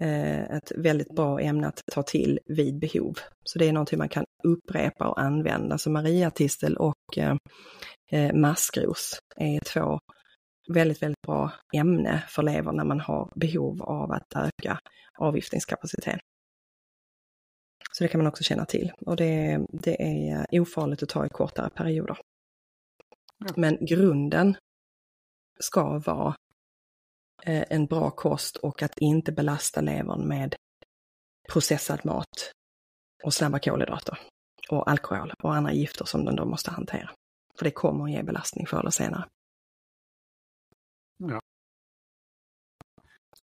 eh, 0.01 0.41
ett 0.41 0.71
väldigt 0.75 1.15
bra 1.15 1.39
ämne 1.39 1.67
att 1.67 1.81
ta 1.91 2.03
till 2.03 2.39
vid 2.45 2.79
behov. 2.79 3.13
Så 3.43 3.59
det 3.59 3.67
är 3.67 3.73
någonting 3.73 3.99
man 3.99 4.09
kan 4.09 4.25
upprepa 4.43 5.07
och 5.07 5.21
använda. 5.21 5.77
Så 5.77 5.89
Mariatistel 5.89 6.77
och 6.77 7.17
eh, 7.17 7.35
eh 8.11 8.33
maskros 8.33 9.19
är 9.35 9.59
två 9.59 9.99
väldigt, 10.73 11.01
väldigt 11.01 11.21
bra 11.21 11.51
ämne 11.75 12.23
för 12.27 12.43
lever 12.43 12.71
när 12.71 12.85
man 12.85 12.99
har 12.99 13.31
behov 13.35 13.83
av 13.83 14.11
att 14.11 14.35
öka 14.35 14.79
avgiftningskapaciteten. 15.19 16.19
Så 17.99 18.03
det 18.03 18.07
kan 18.07 18.19
man 18.19 18.27
också 18.27 18.43
känna 18.43 18.65
till 18.65 18.91
och 19.05 19.15
det, 19.15 19.65
det 19.69 20.01
är 20.01 20.59
ofarligt 20.59 21.03
att 21.03 21.09
ta 21.09 21.25
i 21.25 21.29
kortare 21.29 21.69
perioder. 21.69 22.17
Men 23.55 23.77
grunden 23.81 24.57
ska 25.59 25.99
vara 25.99 26.35
eh, 27.43 27.63
en 27.69 27.85
bra 27.85 28.11
kost 28.11 28.57
och 28.57 28.83
att 28.83 28.97
inte 28.97 29.31
belasta 29.31 29.81
levern 29.81 30.27
med 30.27 30.55
processad 31.49 32.05
mat 32.05 32.51
och 33.23 33.33
snabba 33.33 33.59
kolhydrater 33.59 34.19
och 34.69 34.89
alkohol 34.89 35.33
och 35.43 35.55
andra 35.55 35.73
gifter 35.73 36.05
som 36.05 36.25
den 36.25 36.35
då 36.35 36.45
måste 36.45 36.71
hantera. 36.71 37.11
För 37.57 37.63
det 37.63 37.71
kommer 37.71 38.03
att 38.03 38.11
ge 38.11 38.23
belastning 38.23 38.67
förr 38.67 38.79
eller 38.79 38.91
senare. 38.91 39.29
Ja. 41.17 41.41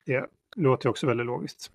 Det 0.07 0.27
låter 0.57 0.89
också 0.89 1.07
väldigt 1.07 1.27
logiskt. 1.27 1.73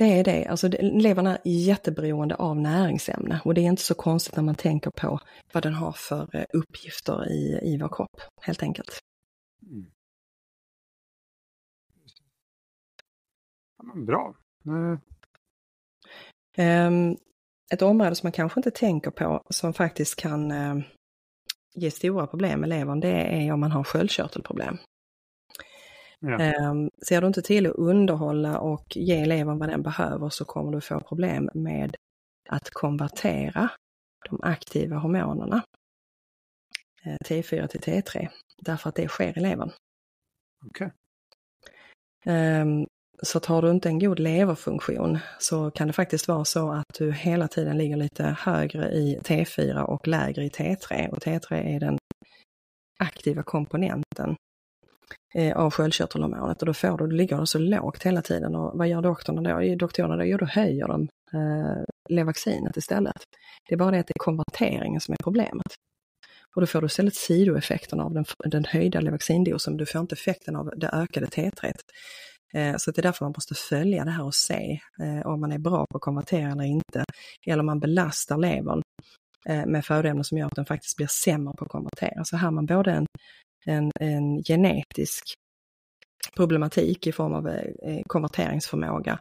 Det 0.00 0.18
är 0.18 0.24
det, 0.24 0.46
alltså 0.46 0.68
levern 0.80 1.26
är 1.26 1.38
jätteberoende 1.44 2.34
av 2.34 2.56
näringsämne 2.56 3.40
och 3.44 3.54
det 3.54 3.60
är 3.60 3.64
inte 3.64 3.82
så 3.82 3.94
konstigt 3.94 4.36
när 4.36 4.42
man 4.42 4.54
tänker 4.54 4.90
på 4.90 5.20
vad 5.52 5.62
den 5.62 5.74
har 5.74 5.92
för 5.92 6.36
eh, 6.36 6.44
uppgifter 6.52 7.32
i, 7.32 7.60
i 7.62 7.78
vår 7.78 7.88
kropp, 7.88 8.20
helt 8.40 8.62
enkelt. 8.62 8.98
Mm. 9.62 9.90
Bra. 14.06 14.34
Um, 16.58 17.16
ett 17.72 17.82
område 17.82 18.14
som 18.14 18.26
man 18.26 18.32
kanske 18.32 18.60
inte 18.60 18.70
tänker 18.70 19.10
på 19.10 19.42
som 19.50 19.72
faktiskt 19.72 20.16
kan 20.16 20.52
uh, 20.52 20.82
ge 21.74 21.90
stora 21.90 22.26
problem 22.26 22.60
med 22.60 22.68
levern, 22.68 23.00
det 23.00 23.12
är 23.12 23.52
om 23.52 23.60
man 23.60 23.72
har 23.72 23.84
sköldkörtelproblem. 23.84 24.78
Ja. 26.20 26.68
Um, 26.70 26.90
ser 27.08 27.20
du 27.20 27.26
inte 27.26 27.42
till 27.42 27.66
att 27.66 27.74
underhålla 27.74 28.58
och 28.58 28.96
ge 28.96 29.24
levern 29.24 29.58
vad 29.58 29.68
den 29.68 29.82
behöver 29.82 30.28
så 30.28 30.44
kommer 30.44 30.72
du 30.72 30.80
få 30.80 31.00
problem 31.00 31.50
med 31.54 31.96
att 32.48 32.70
konvertera 32.70 33.70
de 34.30 34.40
aktiva 34.42 34.96
hormonerna 34.96 35.62
eh, 37.04 37.16
T4 37.24 37.66
till 37.66 37.80
T3, 37.80 38.28
därför 38.58 38.88
att 38.88 38.94
det 38.94 39.08
sker 39.08 39.38
i 39.38 39.40
levern. 39.40 39.70
Okay. 40.66 40.90
Um, 42.26 42.86
så 43.22 43.40
tar 43.40 43.62
du 43.62 43.70
inte 43.70 43.88
en 43.88 43.98
god 43.98 44.18
leverfunktion 44.18 45.18
så 45.38 45.70
kan 45.70 45.86
det 45.86 45.92
faktiskt 45.92 46.28
vara 46.28 46.44
så 46.44 46.72
att 46.72 46.94
du 46.98 47.12
hela 47.12 47.48
tiden 47.48 47.78
ligger 47.78 47.96
lite 47.96 48.36
högre 48.38 48.90
i 48.90 49.18
T4 49.18 49.80
och 49.82 50.08
lägre 50.08 50.44
i 50.44 50.48
T3. 50.48 51.08
Och 51.08 51.18
T3 51.18 51.54
är 51.76 51.80
den 51.80 51.98
aktiva 52.98 53.42
komponenten 53.42 54.36
Eh, 55.34 55.56
av 55.56 55.70
sköldkörtelhormonet 55.70 56.62
och 56.62 56.66
då 56.66 56.74
får 56.74 56.98
du, 56.98 57.06
du 57.06 57.16
ligger 57.16 57.44
så 57.44 57.58
lågt 57.58 58.02
hela 58.02 58.22
tiden 58.22 58.54
och 58.54 58.78
vad 58.78 58.88
gör 58.88 59.02
doktorerna 59.02 59.60
då? 59.60 59.74
Doktorerna 59.76 60.16
då? 60.16 60.24
Jo, 60.24 60.38
då 60.38 60.46
höjer 60.46 60.88
de 60.88 61.08
eh, 61.34 61.84
Levaxinet 62.08 62.76
istället. 62.76 63.22
Det 63.68 63.74
är 63.74 63.78
bara 63.78 63.90
det 63.90 63.98
att 63.98 64.06
det 64.06 64.12
är 64.16 64.24
konverteringen 64.24 65.00
som 65.00 65.12
är 65.12 65.22
problemet. 65.22 65.74
Och 66.54 66.60
då 66.60 66.66
får 66.66 66.80
du 66.80 66.86
istället 66.86 67.14
sidoeffekten 67.14 68.00
av 68.00 68.14
den, 68.14 68.24
den 68.44 68.64
höjda 68.64 69.00
Levaxindosen, 69.00 69.76
du 69.76 69.86
får 69.86 70.00
inte 70.00 70.14
effekten 70.14 70.56
av 70.56 70.72
det 70.76 70.88
ökade 70.88 71.26
T3. 71.26 71.72
Eh, 72.54 72.76
så 72.76 72.90
det 72.90 73.00
är 73.00 73.02
därför 73.02 73.24
man 73.24 73.32
måste 73.36 73.54
följa 73.54 74.04
det 74.04 74.10
här 74.10 74.24
och 74.24 74.34
se 74.34 74.80
eh, 75.02 75.26
om 75.26 75.40
man 75.40 75.52
är 75.52 75.58
bra 75.58 75.86
på 75.90 75.96
att 75.96 76.02
konvertera 76.02 76.50
eller 76.50 76.64
inte. 76.64 77.04
Eller 77.46 77.60
om 77.60 77.66
man 77.66 77.80
belastar 77.80 78.38
levern 78.38 78.82
eh, 79.48 79.66
med 79.66 79.84
födoämnen 79.84 80.24
som 80.24 80.38
gör 80.38 80.46
att 80.46 80.56
den 80.56 80.66
faktiskt 80.66 80.96
blir 80.96 81.06
sämre 81.06 81.54
på 81.58 81.64
att 81.64 81.70
konvertera. 81.70 82.24
Så 82.24 82.36
här 82.36 82.44
har 82.44 82.52
man 82.52 82.66
både 82.66 82.92
en, 82.92 83.06
en, 83.66 83.90
en 84.00 84.42
genetisk 84.42 85.34
problematik 86.36 87.06
i 87.06 87.12
form 87.12 87.32
av 87.32 87.48
eh, 87.48 87.70
eh, 87.82 88.02
konverteringsförmåga. 88.06 89.18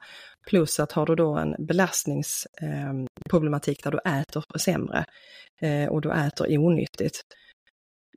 Plus 0.48 0.80
att 0.80 0.92
har 0.92 1.06
du 1.06 1.16
då 1.16 1.36
en 1.36 1.66
belastningsproblematik 1.66 3.80
eh, 3.80 3.84
där 3.84 3.92
du 3.92 4.00
äter 4.20 4.44
sämre 4.58 5.06
och 5.90 6.02
du 6.02 6.12
äter 6.12 6.58
onyttigt, 6.58 7.22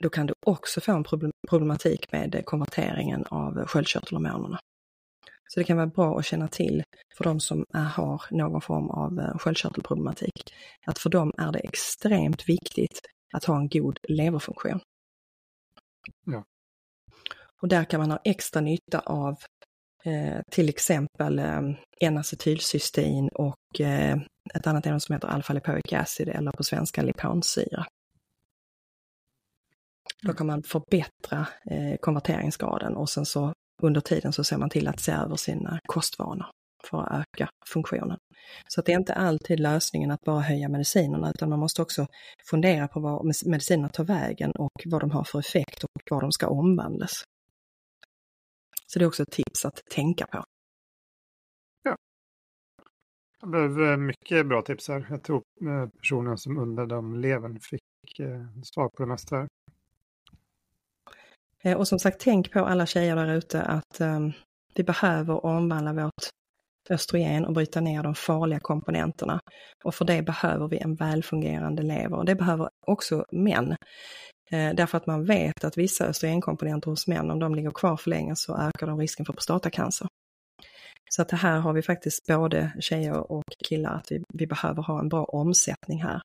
då 0.01 0.11
kan 0.11 0.27
du 0.27 0.35
också 0.47 0.81
få 0.81 0.93
en 0.93 1.05
problematik 1.49 2.13
med 2.13 2.43
konverteringen 2.45 3.25
av 3.29 3.67
sköldkörtelhormonerna. 3.67 4.59
Så 5.49 5.61
det 5.61 5.65
kan 5.65 5.77
vara 5.77 5.87
bra 5.87 6.19
att 6.19 6.25
känna 6.25 6.49
till 6.49 6.83
för 7.17 7.25
de 7.25 7.41
som 7.41 7.65
är, 7.75 7.85
har 7.85 8.23
någon 8.31 8.61
form 8.61 8.91
av 8.91 9.39
sköldkörtelproblematik. 9.39 10.55
Att 10.87 10.99
för 10.99 11.11
dem 11.11 11.33
är 11.39 11.53
det 11.53 11.59
extremt 11.59 12.49
viktigt 12.49 13.01
att 13.33 13.45
ha 13.45 13.57
en 13.57 13.69
god 13.69 13.99
leverfunktion. 14.09 14.81
Ja. 16.27 16.45
Och 17.63 17.69
där 17.69 17.85
kan 17.85 18.01
man 18.01 18.11
ha 18.11 18.19
extra 18.25 18.61
nytta 18.61 18.99
av 18.99 19.37
eh, 20.05 20.41
till 20.51 20.69
exempel 20.69 21.39
eh, 21.39 21.61
N-acetylcystein 22.01 23.29
och 23.29 23.81
eh, 23.81 24.19
ett 24.55 24.67
annat 24.67 24.87
ämne 24.87 25.01
som 25.01 25.13
heter 25.13 25.29
alfa-lipoic 25.29 25.93
acid 25.93 26.29
eller 26.29 26.53
på 26.53 26.65
svenska 26.65 27.03
liponsyra. 27.03 27.87
Då 30.23 30.33
kan 30.33 30.47
man 30.47 30.63
förbättra 30.63 31.47
eh, 31.71 31.97
konverteringsgraden 32.01 32.97
och 32.97 33.11
sen 33.11 33.27
så 33.27 33.53
under 33.83 34.01
tiden 34.01 34.33
så 34.33 34.45
ser 34.45 34.57
man 34.57 34.71
till 34.71 34.89
att 34.89 35.01
se 35.01 35.13
över 35.13 35.37
sina 35.37 35.79
kostvanor 35.87 36.47
för 36.91 37.03
att 37.03 37.21
öka 37.21 37.49
funktionen. 37.67 38.19
Så 38.69 38.81
att 38.81 38.87
det 38.87 38.93
är 38.93 38.99
inte 38.99 39.15
alltid 39.15 39.61
lösningen 39.61 40.11
att 40.11 40.21
bara 40.21 40.41
höja 40.41 40.69
medicinerna 40.69 41.31
utan 41.31 41.49
man 41.49 41.59
måste 41.59 41.83
också 41.83 42.07
fundera 42.51 42.89
på 42.89 43.01
vad 43.01 43.25
medicinerna 43.47 43.89
tar 43.89 44.05
vägen 44.05 44.51
och 44.51 44.83
vad 44.85 45.01
de 45.01 45.11
har 45.11 45.25
för 45.25 45.39
effekt 45.39 45.85
och 45.85 46.03
vad 46.11 46.23
de 46.23 46.33
ska 46.33 46.47
omvandlas. 46.47 47.25
Så 48.87 48.99
det 48.99 49.05
är 49.05 49.07
också 49.09 49.23
ett 49.23 49.31
tips 49.31 49.65
att 49.65 49.81
tänka 49.91 50.27
på. 50.27 50.45
Ja. 51.83 51.97
Det 53.41 53.47
blev 53.47 53.83
eh, 53.83 53.97
mycket 53.97 54.47
bra 54.47 54.63
tips 54.63 54.89
här. 54.89 55.07
Jag 55.11 55.23
tror 55.23 55.43
eh, 55.61 55.89
personen 55.89 56.39
som 56.39 56.59
undrade 56.59 56.97
om 56.97 57.21
levern 57.21 57.61
fick 57.61 58.19
eh, 58.19 58.47
svar 58.63 58.89
på 58.89 59.03
det 59.03 59.09
mesta. 59.09 59.49
Eh, 61.63 61.77
och 61.77 61.89
som 61.89 61.99
sagt, 61.99 62.21
tänk 62.21 62.53
på 62.53 62.59
alla 62.59 62.87
tjejer 62.87 63.17
där 63.17 63.35
ute 63.35 63.63
att 63.63 64.01
um, 64.01 64.33
vi 64.75 64.85
behöver 64.85 65.47
omvandla 65.47 65.93
vårt 65.93 66.29
östrogen 66.91 67.45
och 67.45 67.53
bryta 67.53 67.81
ner 67.81 68.03
de 68.03 68.15
farliga 68.15 68.61
komponenterna. 68.61 69.41
Och 69.85 69.95
för 69.95 70.05
det 70.05 70.23
behöver 70.23 70.69
vi 70.69 70.79
en 70.79 70.95
välfungerande 70.95 71.83
lever. 71.83 72.17
Och 72.17 72.25
det 72.25 72.35
behöver 72.35 72.69
också 72.87 73.25
män. 73.33 73.77
Eh, 74.51 74.75
därför 74.75 74.97
att 74.97 75.07
man 75.07 75.25
vet 75.25 75.65
att 75.65 75.79
vissa 75.79 76.07
östrogenkomponenter 76.07 76.91
hos 76.91 77.07
män, 77.07 77.31
om 77.31 77.39
de 77.39 77.55
ligger 77.55 77.71
kvar 77.71 77.97
för 77.97 78.11
länge 78.11 78.37
så 78.37 78.57
ökar 78.57 78.87
de 78.87 78.99
risken 78.99 79.27
för 79.27 79.33
prostatacancer. 79.33 80.09
Så 81.11 81.23
att 81.23 81.29
det 81.29 81.37
här 81.37 81.59
har 81.59 81.73
vi 81.73 81.83
faktiskt 81.83 82.27
både 82.27 82.73
tjejer 82.81 83.33
och 83.33 83.45
killar, 83.69 83.95
att 83.95 84.13
vi, 84.13 84.23
vi 84.35 84.47
behöver 84.47 84.83
ha 84.83 85.01
en 85.01 85.09
bra 85.09 85.25
omsättning 85.25 86.03
här. 86.03 86.21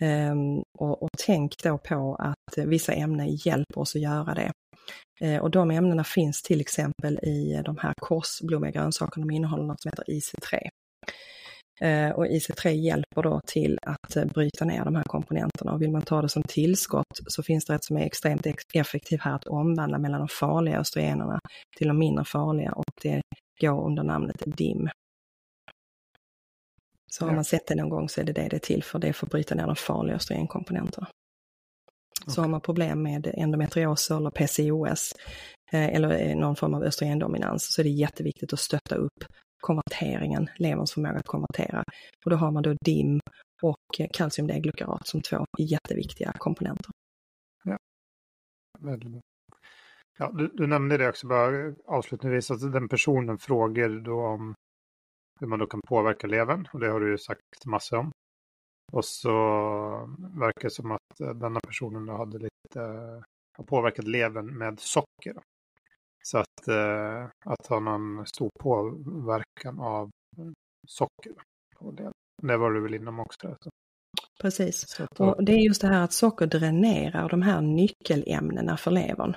Ehm, 0.00 0.62
och, 0.78 1.02
och, 1.02 1.10
tänk 1.26 1.62
då 1.62 1.78
på 1.78 2.16
att 2.18 2.66
vissa 2.66 2.92
ämnen 2.92 3.28
hjälper 3.30 3.78
oss 3.78 3.96
att 3.96 4.02
göra 4.02 4.34
det. 4.34 4.52
Eh, 5.20 5.42
och 5.42 5.50
de 5.50 5.70
ämnena 5.70 6.04
finns 6.04 6.42
till 6.42 6.60
exempel 6.60 7.18
i 7.22 7.62
de 7.64 7.76
här 7.78 7.92
korsblommiga 8.00 8.70
grönsakerna, 8.70 9.26
de 9.26 9.34
innehåller 9.34 9.64
något 9.64 9.82
som 9.82 9.90
heter 9.90 10.12
IC3. 10.12 10.68
Eh, 11.80 12.10
och 12.10 12.26
IC3 12.26 12.68
hjälper 12.68 13.22
då 13.22 13.40
till 13.46 13.78
att 13.82 14.16
eh, 14.16 14.24
bryta 14.24 14.64
ner 14.64 14.84
de 14.84 14.96
här 14.96 15.04
komponenterna 15.04 15.72
och 15.72 15.82
vill 15.82 15.90
man 15.90 16.02
ta 16.02 16.22
det 16.22 16.28
som 16.28 16.42
tillskott 16.42 17.20
så 17.26 17.42
finns 17.42 17.64
det 17.64 17.74
ett 17.74 17.84
som 17.84 17.96
är 17.96 18.06
extremt 18.06 18.46
effektivt 18.74 19.20
här 19.20 19.34
att 19.34 19.46
omvandla 19.46 19.98
mellan 19.98 20.20
de 20.20 20.28
farliga 20.28 20.78
östrogenerna 20.78 21.38
till 21.76 21.88
de 21.88 21.98
mindre 21.98 22.24
farliga 22.24 22.72
och 22.72 22.84
det 23.02 23.22
går 23.60 23.86
under 23.86 24.02
namnet 24.02 24.42
DIM. 24.46 24.88
Så 27.18 27.26
har 27.26 27.34
man 27.34 27.44
sett 27.44 27.66
det 27.66 27.74
någon 27.74 27.88
gång 27.88 28.08
så 28.08 28.20
är 28.20 28.24
det 28.24 28.32
det 28.32 28.48
det 28.48 28.56
är 28.56 28.60
till 28.60 28.84
för, 28.84 28.98
det 28.98 29.08
är 29.08 29.12
för 29.12 29.26
att 29.26 29.32
bryta 29.32 29.54
ner 29.54 29.66
de 29.66 29.76
farliga 29.76 30.16
östrogenkomponenterna. 30.16 31.06
Okay. 32.22 32.34
Så 32.34 32.40
har 32.40 32.48
man 32.48 32.60
problem 32.60 33.02
med 33.02 33.34
endometrios 33.36 34.10
eller 34.10 34.30
PCOS 34.30 35.12
eh, 35.72 35.94
eller 35.94 36.28
eh, 36.28 36.36
någon 36.36 36.56
form 36.56 36.74
av 36.74 36.82
östrogendominans 36.82 37.74
så 37.74 37.82
är 37.82 37.84
det 37.84 37.90
jätteviktigt 37.90 38.52
att 38.52 38.58
stötta 38.58 38.94
upp 38.96 39.24
konverteringen, 39.60 40.48
leverns 40.56 40.92
förmåga 40.92 41.18
att 41.18 41.26
konvertera. 41.26 41.84
Och 42.24 42.30
då 42.30 42.36
har 42.36 42.50
man 42.50 42.62
då 42.62 42.74
DIM 42.84 43.20
och 43.62 44.12
kalciumdeglukarat 44.12 45.06
som 45.06 45.22
två 45.22 45.44
jätteviktiga 45.58 46.32
komponenter. 46.38 46.90
Ja, 47.64 47.78
väldigt 48.78 49.10
bra. 49.10 49.20
Ja, 50.18 50.32
du, 50.32 50.50
du, 50.54 50.66
nämnde 50.66 50.96
det 50.96 51.08
också 51.08 51.26
bara 51.26 51.74
avslutningsvis, 51.86 52.50
att 52.50 52.72
den 52.72 52.88
personen 52.88 53.38
frågar 53.38 54.04
då 54.04 54.26
om 54.26 54.54
hur 55.40 55.46
man 55.46 55.58
då 55.58 55.66
kan 55.66 55.80
påverka 55.88 56.26
levern 56.26 56.68
och 56.72 56.80
det 56.80 56.88
har 56.88 57.00
du 57.00 57.10
ju 57.10 57.18
sagt 57.18 57.66
massor 57.66 57.98
om. 57.98 58.10
Och 58.92 59.04
så 59.04 59.32
verkar 60.18 60.62
det 60.62 60.70
som 60.70 60.90
att 60.90 61.20
eh, 61.20 61.30
denna 61.30 61.60
personen 61.60 62.06
då 62.06 62.16
hade 62.16 62.38
lite, 62.38 62.80
har 63.58 63.64
påverkat 63.64 64.06
levern 64.06 64.58
med 64.58 64.80
socker. 64.80 65.42
Så 66.24 66.38
att, 66.38 66.68
eh, 66.68 67.24
att 67.44 67.66
ha 67.66 67.80
någon 67.80 68.26
stor 68.26 68.50
påverkan 68.60 69.80
av 69.80 70.10
socker. 70.88 71.32
Det. 71.92 72.12
det 72.42 72.56
var 72.56 72.70
du 72.70 72.80
väl 72.80 72.94
inom 72.94 73.20
också? 73.20 73.48
Alltså. 73.48 73.70
Precis. 74.40 75.00
Och 75.18 75.44
det 75.44 75.52
är 75.52 75.58
just 75.58 75.80
det 75.80 75.88
här 75.88 76.04
att 76.04 76.12
socker 76.12 76.46
dränerar 76.46 77.28
de 77.28 77.42
här 77.42 77.60
nyckelämnena 77.60 78.76
för 78.76 78.90
levern. 78.90 79.36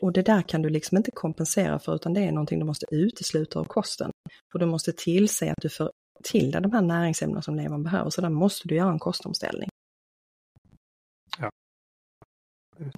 Och 0.00 0.12
det 0.12 0.22
där 0.22 0.42
kan 0.42 0.62
du 0.62 0.68
liksom 0.68 0.96
inte 0.96 1.10
kompensera 1.10 1.78
för 1.78 1.94
utan 1.94 2.14
det 2.14 2.20
är 2.20 2.32
någonting 2.32 2.58
du 2.58 2.64
måste 2.64 2.86
utesluta 2.90 3.60
ur 3.60 3.64
kosten. 3.64 4.10
Och 4.54 4.60
du 4.60 4.66
måste 4.66 4.92
tillse 4.92 5.50
att 5.50 5.62
du 5.62 5.68
får 5.68 5.90
till 6.24 6.50
dig 6.50 6.62
de 6.62 6.72
här 6.72 6.82
näringsämnena 6.82 7.42
som 7.42 7.54
levern 7.54 7.82
behöver, 7.82 8.10
så 8.10 8.20
där 8.20 8.28
måste 8.28 8.68
du 8.68 8.74
göra 8.76 8.92
en 8.92 8.98
kostomställning. 8.98 9.68
Ja. 11.38 11.50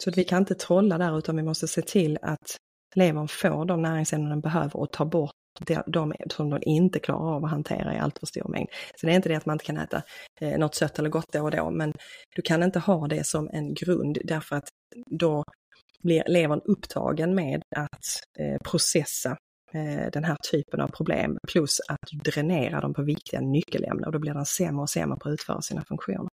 Så 0.01 0.11
vi 0.11 0.25
kan 0.25 0.39
inte 0.39 0.55
trolla 0.55 0.99
där 0.99 1.19
utan 1.19 1.37
vi 1.37 1.43
måste 1.43 1.69
se 1.69 1.83
till 1.83 2.19
att 2.23 2.57
levern 2.95 3.29
får 3.29 3.65
de 3.65 3.83
näringsämnen 3.83 4.31
den 4.31 4.41
behöver 4.41 4.77
och 4.77 4.93
tar 4.93 5.05
bort 5.05 5.31
de, 5.61 5.83
de 5.87 6.15
som 6.31 6.51
de 6.51 6.59
inte 6.63 6.99
klarar 6.99 7.37
av 7.37 7.45
att 7.45 7.51
hantera 7.51 7.95
i 7.95 7.99
allt 7.99 8.19
för 8.19 8.27
stor 8.27 8.49
mängd. 8.49 8.69
Så 8.97 9.07
det 9.07 9.13
är 9.13 9.17
inte 9.17 9.29
det 9.29 9.35
att 9.35 9.47
man 9.47 9.55
inte 9.55 9.65
kan 9.65 9.77
äta 9.77 10.03
eh, 10.41 10.59
något 10.59 10.75
sött 10.75 10.99
eller 10.99 11.11
gott 11.11 11.33
då 11.33 11.43
och 11.43 11.51
då, 11.51 11.71
men 11.71 11.93
du 12.37 12.43
kan 12.43 12.63
inte 12.63 12.79
ha 12.79 13.09
det 13.09 13.27
som 13.27 13.49
en 13.53 13.75
grund 13.75 14.19
därför 14.25 14.57
att 14.57 14.69
då 15.11 15.45
blir 16.03 16.25
levern 16.27 16.61
upptagen 16.65 17.35
med 17.35 17.63
att 17.77 18.05
eh, 18.39 18.59
processa 18.71 19.37
eh, 19.73 20.11
den 20.13 20.25
här 20.25 20.37
typen 20.51 20.81
av 20.81 20.89
problem 20.89 21.39
plus 21.49 21.81
att 21.89 21.99
du 22.11 22.19
dränerar 22.31 22.83
dem 22.83 22.95
på 22.95 23.03
viktiga 23.03 23.41
nyckelämnen 23.41 24.05
och 24.05 24.13
då 24.13 24.19
blir 24.19 24.35
den 24.35 24.47
sämre 24.47 24.83
och 24.83 24.91
sämre 24.91 25.19
på 25.19 25.29
att 25.29 25.33
utföra 25.33 25.63
sina 25.63 25.85
funktioner. 25.85 26.29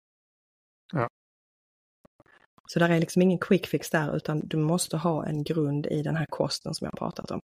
Ja. 0.94 1.08
Så 2.74 2.80
där 2.80 2.90
är 2.90 3.00
liksom 3.00 3.22
ingen 3.22 3.40
quick 3.40 3.68
fix 3.68 3.90
där 3.90 4.16
utan 4.16 4.40
du 4.40 4.58
måste 4.58 4.98
ha 4.98 5.26
en 5.26 5.44
grund 5.44 5.86
i 5.86 6.02
den 6.02 6.16
här 6.16 6.26
kosten 6.30 6.74
som 6.74 6.86
jag 6.86 6.98
pratat 6.98 7.32
om. 7.32 7.40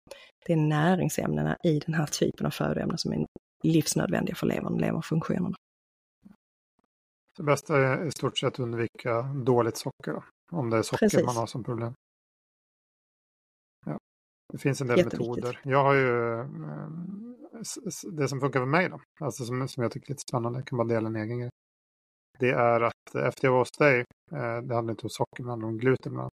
Det 0.46 0.52
är 0.52 0.56
näringsämnena 0.56 1.56
i 1.64 1.78
den 1.78 1.94
här 1.94 2.06
typen 2.06 2.46
av 2.46 2.50
födoämnen 2.50 2.98
som 2.98 3.12
är 3.12 3.26
livsnödvändiga 3.62 4.34
för 4.34 4.46
levern 4.46 4.74
och 4.74 4.80
leverfunktionerna. 4.80 5.56
Det 7.36 7.42
bästa 7.42 7.76
är 7.76 8.06
i 8.06 8.10
stort 8.10 8.38
sett 8.38 8.52
att 8.52 8.58
undvika 8.58 9.22
dåligt 9.22 9.76
socker, 9.76 10.12
då, 10.12 10.24
om 10.54 10.70
det 10.70 10.76
är 10.76 10.82
socker 10.82 11.06
Precis. 11.06 11.26
man 11.26 11.36
har 11.36 11.46
som 11.46 11.64
problem. 11.64 11.94
Ja. 13.86 13.98
Det 14.52 14.58
finns 14.58 14.80
en 14.80 14.86
del 14.86 15.04
metoder. 15.04 15.60
Jag 15.64 15.84
har 15.84 15.94
ju 15.94 16.40
eh, 16.40 16.46
det 18.12 18.28
som 18.28 18.40
funkar 18.40 18.60
för 18.60 18.66
mig 18.66 18.88
då, 18.88 19.00
alltså 19.20 19.44
som, 19.44 19.68
som 19.68 19.82
jag 19.82 19.92
tycker 19.92 20.06
är 20.06 20.10
lite 20.10 20.22
spännande, 20.28 20.58
jag 20.58 20.66
kan 20.66 20.78
bara 20.78 20.88
dela 20.88 21.08
en 21.08 21.16
egen 21.16 21.38
grej. 21.38 21.50
Det 22.38 22.50
är 22.50 22.80
att 22.80 23.14
efter 23.14 23.46
jag 23.48 23.52
var 23.52 23.58
hos 23.58 23.70
dig, 23.78 24.04
eh, 24.32 24.56
det 24.62 24.74
handlar 24.74 24.90
inte 24.90 25.06
om 25.06 25.10
socker, 25.10 25.44
det 25.44 25.50
handlar 25.50 25.68
om 25.68 25.78
gluten 25.78 26.12
ibland. 26.12 26.30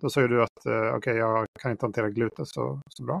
Då 0.00 0.10
sa 0.10 0.20
du 0.20 0.42
att 0.42 0.66
eh, 0.66 0.72
okej, 0.72 0.96
okay, 0.96 1.16
jag 1.16 1.46
kan 1.60 1.70
inte 1.70 1.86
hantera 1.86 2.10
gluten 2.10 2.46
så, 2.46 2.80
så 2.90 3.04
bra. 3.04 3.20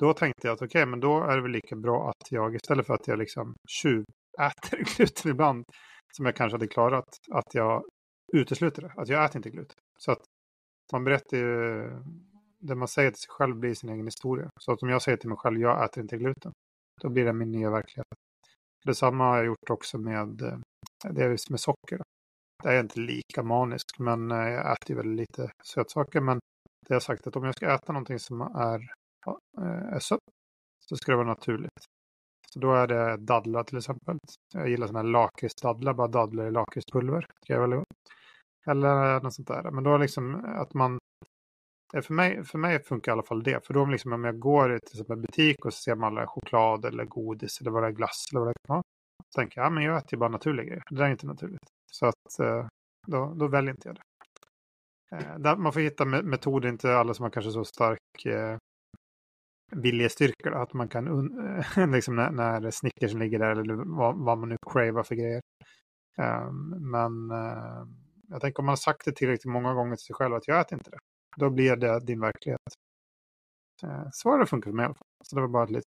Då 0.00 0.12
tänkte 0.12 0.46
jag 0.46 0.54
att 0.54 0.62
okej, 0.62 0.82
okay, 0.82 0.86
men 0.86 1.00
då 1.00 1.22
är 1.22 1.36
det 1.36 1.42
väl 1.42 1.50
lika 1.50 1.76
bra 1.76 2.08
att 2.10 2.32
jag 2.32 2.54
istället 2.54 2.86
för 2.86 2.94
att 2.94 3.08
jag 3.08 3.18
liksom 3.18 3.54
tjuväter 3.68 4.96
gluten 4.96 5.30
ibland, 5.30 5.64
som 6.16 6.26
jag 6.26 6.36
kanske 6.36 6.54
hade 6.54 6.66
klarat, 6.66 7.08
att 7.32 7.54
jag 7.54 7.84
utesluter 8.34 8.82
det. 8.82 8.92
Att 8.96 9.08
jag 9.08 9.24
äter 9.24 9.36
inte 9.36 9.50
gluten. 9.50 9.76
Så 9.98 10.12
att 10.12 10.22
man 10.92 11.04
berättar 11.04 11.36
ju, 11.36 11.90
det 12.58 12.74
man 12.74 12.88
säger 12.88 13.10
till 13.10 13.20
sig 13.20 13.30
själv 13.30 13.56
blir 13.56 13.74
sin 13.74 13.90
egen 13.90 14.06
historia. 14.06 14.50
Så 14.60 14.72
att 14.72 14.82
om 14.82 14.88
jag 14.88 15.02
säger 15.02 15.18
till 15.18 15.28
mig 15.28 15.38
själv, 15.38 15.60
jag 15.60 15.84
äter 15.84 16.02
inte 16.02 16.16
gluten, 16.16 16.52
då 17.00 17.08
blir 17.08 17.24
det 17.24 17.32
min 17.32 17.50
nya 17.50 17.70
verklighet. 17.70 18.06
Detsamma 18.84 19.24
har 19.24 19.36
jag 19.36 19.46
gjort 19.46 19.70
också 19.70 19.98
med, 19.98 20.42
eh, 20.42 20.58
det 21.10 21.24
är 21.24 21.50
med 21.50 21.60
socker. 21.60 22.00
Det 22.62 22.68
är 22.68 22.80
inte 22.80 23.00
lika 23.00 23.42
manisk, 23.42 23.98
men 23.98 24.30
eh, 24.30 24.36
jag 24.36 24.72
äter 24.72 24.90
ju 24.90 24.96
väldigt 24.96 25.18
lite 25.18 25.52
sötsaker. 25.64 26.20
Men 26.20 26.38
det 26.88 26.94
har 26.94 27.00
sagt 27.00 27.26
att 27.26 27.36
om 27.36 27.44
jag 27.44 27.54
ska 27.54 27.74
äta 27.74 27.92
någonting 27.92 28.18
som 28.18 28.40
är, 28.40 28.80
eh, 29.58 29.94
är 29.94 29.98
sött, 29.98 30.20
så 30.88 30.96
ska 30.96 31.12
det 31.12 31.16
vara 31.16 31.28
naturligt. 31.28 31.84
Så 32.50 32.58
då 32.58 32.74
är 32.74 32.86
det 32.86 33.16
dadlar 33.16 33.64
till 33.64 33.78
exempel. 33.78 34.18
Jag 34.54 34.68
gillar 34.68 34.86
sådana 34.86 35.06
här 35.06 35.12
lakritsdadlar, 35.12 35.94
bara 35.94 36.08
dadlar 36.08 36.46
i 36.46 36.50
lakritspulver. 36.50 37.26
Det 37.46 37.52
är 37.52 37.60
väldigt 37.60 37.78
gott. 37.78 38.14
Eller 38.66 39.20
något 39.20 39.34
sånt 39.34 39.48
där. 39.48 39.70
Men 39.70 39.84
då 39.84 39.96
liksom 39.96 40.44
att 40.44 40.74
man 40.74 40.98
eh, 41.94 42.02
för 42.02 42.14
mig, 42.14 42.44
för 42.44 42.58
mig 42.58 42.82
funkar 42.82 43.12
i 43.12 43.14
alla 43.14 43.22
fall 43.22 43.42
det. 43.42 43.66
För 43.66 43.74
då 43.74 43.86
liksom 43.86 44.12
om 44.12 44.24
jag 44.24 44.38
går 44.38 44.78
till 44.78 45.12
en 45.12 45.22
butik 45.22 45.64
och 45.64 45.74
så 45.74 45.82
ser 45.82 45.94
man 45.94 46.12
alla 46.12 46.26
choklad 46.26 46.84
eller 46.84 47.04
godis 47.04 47.60
eller 47.60 47.70
vad 47.70 47.82
det 47.82 47.86
är 47.86 47.92
glass 47.92 48.24
eller 48.32 48.40
vad 48.40 48.48
det 48.48 48.54
kan 48.66 48.74
vara. 48.74 48.82
Så 49.34 49.40
tänker 49.40 49.60
jag, 49.60 49.66
ja 49.66 49.70
men 49.70 49.84
jag 49.84 49.96
äter 49.96 50.12
ju 50.12 50.18
bara 50.18 50.28
naturliga 50.30 50.66
grejer. 50.66 50.82
Det 50.90 50.96
där 50.96 51.04
är 51.04 51.10
inte 51.10 51.26
naturligt. 51.26 51.68
Så 51.92 52.06
att 52.06 52.40
eh, 52.40 52.66
då, 53.06 53.34
då 53.34 53.48
väljer 53.48 53.70
inte 53.70 53.88
jag 53.88 53.96
det. 53.96 54.02
Eh, 55.50 55.56
man 55.56 55.72
får 55.72 55.80
hitta 55.80 56.04
metoder, 56.04 56.68
inte 56.68 56.96
alla 56.96 57.14
som 57.14 57.22
har 57.22 57.30
kanske 57.30 57.50
så 57.50 57.64
stark 57.64 58.00
viljestyrka. 59.72 60.54
Att 60.54 60.72
man 60.72 60.88
kan, 60.88 61.04
liksom 61.92 62.16
när, 62.16 62.30
när 62.30 62.70
snickersen 62.70 63.18
ligger 63.18 63.38
där 63.38 63.50
eller 63.50 63.74
vad, 63.74 64.16
vad 64.16 64.38
man 64.38 64.48
nu 64.48 64.56
cravar 64.72 65.02
för 65.02 65.14
grejer. 65.14 65.40
Ehm, 66.18 66.90
men 66.90 67.30
ehm, 67.30 68.03
jag 68.34 68.40
tänker 68.40 68.60
om 68.60 68.66
man 68.66 68.72
har 68.72 68.76
sagt 68.76 69.04
det 69.04 69.12
tillräckligt 69.12 69.52
många 69.52 69.74
gånger 69.74 69.96
till 69.96 70.04
sig 70.04 70.14
själv 70.14 70.34
att 70.34 70.48
jag 70.48 70.60
äter 70.60 70.78
inte 70.78 70.90
det. 70.90 70.98
Då 71.36 71.50
blir 71.50 71.76
det 71.76 72.00
din 72.00 72.20
verklighet. 72.20 72.60
Så 74.12 74.30
har 74.30 74.38
det 74.38 74.46
funkat 74.46 74.70
för 74.70 74.76
mig 74.76 74.82
i 74.82 74.86
alla 74.86 74.94
fall. 74.94 75.06
Så 75.24 75.36
det 75.36 75.40
var 75.40 75.48
bara 75.48 75.64
ett 75.64 75.70
litet 75.70 75.84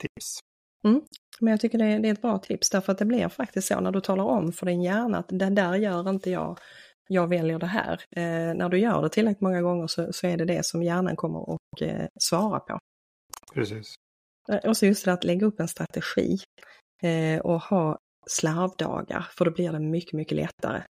tips. 0.00 0.38
Mm. 0.84 1.02
Men 1.40 1.50
jag 1.50 1.60
tycker 1.60 1.78
det 1.78 1.84
är, 1.84 1.98
det 1.98 2.08
är 2.08 2.12
ett 2.12 2.22
bra 2.22 2.38
tips 2.38 2.70
därför 2.70 2.92
att 2.92 2.98
det 2.98 3.04
blir 3.04 3.28
faktiskt 3.28 3.68
så 3.68 3.80
när 3.80 3.92
du 3.92 4.00
talar 4.00 4.24
om 4.24 4.52
för 4.52 4.66
din 4.66 4.82
hjärna 4.82 5.18
att 5.18 5.28
det 5.28 5.50
där 5.50 5.74
gör 5.74 6.10
inte 6.10 6.30
jag, 6.30 6.58
jag 7.08 7.28
väljer 7.28 7.58
det 7.58 7.66
här. 7.66 8.04
Eh, 8.10 8.54
när 8.54 8.68
du 8.68 8.78
gör 8.78 9.02
det 9.02 9.08
tillräckligt 9.08 9.40
många 9.40 9.62
gånger 9.62 9.86
så, 9.86 10.12
så 10.12 10.26
är 10.26 10.36
det 10.36 10.44
det 10.44 10.66
som 10.66 10.82
hjärnan 10.82 11.16
kommer 11.16 11.54
att 11.54 11.82
eh, 11.82 12.06
svara 12.20 12.60
på. 12.60 12.78
Precis. 13.54 13.94
Och 14.64 14.76
så 14.76 14.86
just 14.86 15.04
det 15.04 15.12
att 15.12 15.24
lägga 15.24 15.46
upp 15.46 15.60
en 15.60 15.68
strategi 15.68 16.38
eh, 17.02 17.40
och 17.40 17.62
ha 17.62 17.98
slarvdagar 18.26 19.28
för 19.30 19.44
då 19.44 19.50
blir 19.50 19.72
det 19.72 19.80
mycket, 19.80 20.12
mycket 20.12 20.36
lättare 20.36 20.76
eh, 20.78 20.84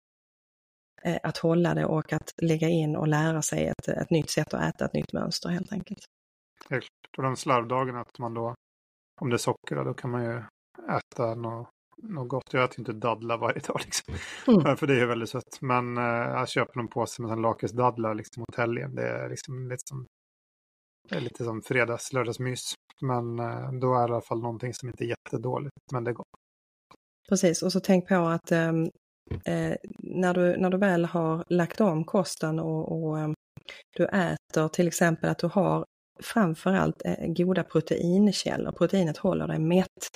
att 1.22 1.38
hålla 1.38 1.74
det 1.74 1.84
och 1.84 2.12
att 2.12 2.32
lägga 2.42 2.68
in 2.68 2.96
och 2.96 3.08
lära 3.08 3.42
sig 3.42 3.66
ett, 3.66 3.88
ett 3.88 4.10
nytt 4.10 4.30
sätt 4.30 4.54
att 4.54 4.74
äta, 4.74 4.84
ett 4.84 4.92
nytt 4.92 5.12
mönster 5.12 5.48
helt 5.48 5.72
enkelt. 5.72 6.04
Helt 6.70 6.86
Och 7.16 7.22
de 7.22 7.36
slarvdagarna 7.36 8.00
att 8.00 8.18
man 8.18 8.34
då 8.34 8.54
om 9.20 9.30
det 9.30 9.36
är 9.36 9.38
socker 9.38 9.84
då 9.84 9.94
kan 9.94 10.10
man 10.10 10.24
ju 10.24 10.42
äta 10.96 11.34
något, 11.34 11.68
något 12.02 12.28
gott. 12.28 12.52
Jag 12.52 12.64
äter 12.64 12.78
inte 12.78 12.92
dadlar 12.92 13.38
varje 13.38 13.60
dag 13.60 13.80
liksom. 13.84 14.14
Mm. 14.48 14.76
För 14.76 14.86
det 14.86 15.00
är 15.00 15.06
väldigt 15.06 15.30
sött. 15.30 15.60
Men 15.60 15.98
äh, 15.98 16.04
jag 16.04 16.48
köper 16.48 16.76
någon 16.76 16.88
påse 16.88 17.22
med 17.22 17.38
lakritsdadlar 17.38 18.14
liksom 18.14 18.40
mot 18.40 18.56
helgen. 18.56 18.94
Det 18.94 19.08
är 19.08 19.28
liksom 19.28 19.68
lite 19.68 19.82
som, 19.88 20.06
det 21.08 21.16
är 21.16 21.20
lite 21.20 21.44
som 21.44 21.62
fredags, 21.62 22.12
lördagsmys. 22.12 22.74
Men 23.00 23.38
äh, 23.38 23.72
då 23.72 23.94
är 23.94 24.08
det 24.08 24.12
i 24.12 24.14
alla 24.14 24.20
fall 24.20 24.42
någonting 24.42 24.74
som 24.74 24.88
inte 24.88 25.04
är 25.04 25.08
jättedåligt. 25.08 25.76
Men 25.92 26.04
det 26.04 26.10
är 26.10 26.14
gott. 26.14 26.26
Precis, 27.28 27.62
och 27.62 27.72
så 27.72 27.80
tänk 27.80 28.08
på 28.08 28.14
att 28.14 28.52
äh, 29.44 29.74
när, 29.98 30.34
du, 30.34 30.56
när 30.56 30.70
du 30.70 30.78
väl 30.78 31.04
har 31.04 31.44
lagt 31.48 31.80
om 31.80 32.04
kosten 32.04 32.58
och, 32.58 32.92
och 32.92 33.34
du 33.96 34.04
äter 34.04 34.68
till 34.68 34.88
exempel 34.88 35.30
att 35.30 35.38
du 35.38 35.46
har 35.46 35.84
framförallt 36.22 37.02
goda 37.26 37.64
proteinkällor. 37.64 38.72
Proteinet 38.72 39.16
håller 39.16 39.48
dig 39.48 39.58
mätt. 39.58 40.08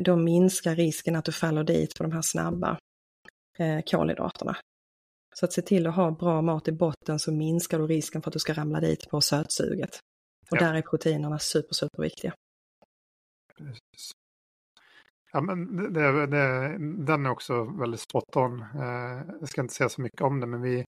Då 0.00 0.16
minskar 0.16 0.74
risken 0.74 1.16
att 1.16 1.24
du 1.24 1.32
faller 1.32 1.64
dit 1.64 1.94
på 1.96 2.02
de 2.02 2.12
här 2.12 2.22
snabba 2.22 2.78
kolhydraterna. 3.86 4.56
Så 5.34 5.44
att 5.44 5.52
se 5.52 5.62
till 5.62 5.86
att 5.86 5.94
ha 5.94 6.10
bra 6.10 6.42
mat 6.42 6.68
i 6.68 6.72
botten 6.72 7.18
så 7.18 7.32
minskar 7.32 7.78
du 7.78 7.86
risken 7.86 8.22
för 8.22 8.30
att 8.30 8.32
du 8.32 8.38
ska 8.38 8.52
ramla 8.52 8.80
dit 8.80 9.08
på 9.10 9.20
sötsuget. 9.20 9.98
Och 10.50 10.56
ja. 10.56 10.66
där 10.66 10.74
är 10.74 10.82
proteinerna 10.82 11.38
super, 11.38 11.74
super 11.74 12.02
viktiga. 12.02 12.34
Ja, 15.32 15.40
men 15.40 15.76
det, 15.92 16.26
det, 16.26 16.76
den 17.04 17.26
är 17.26 17.30
också 17.30 17.64
väldigt 17.64 18.00
spot 18.00 18.36
on. 18.36 18.60
Eh, 18.60 19.22
jag 19.40 19.48
ska 19.48 19.60
inte 19.60 19.74
säga 19.74 19.88
så 19.88 20.02
mycket 20.02 20.20
om 20.20 20.40
det, 20.40 20.46
men 20.46 20.62
vi 20.62 20.84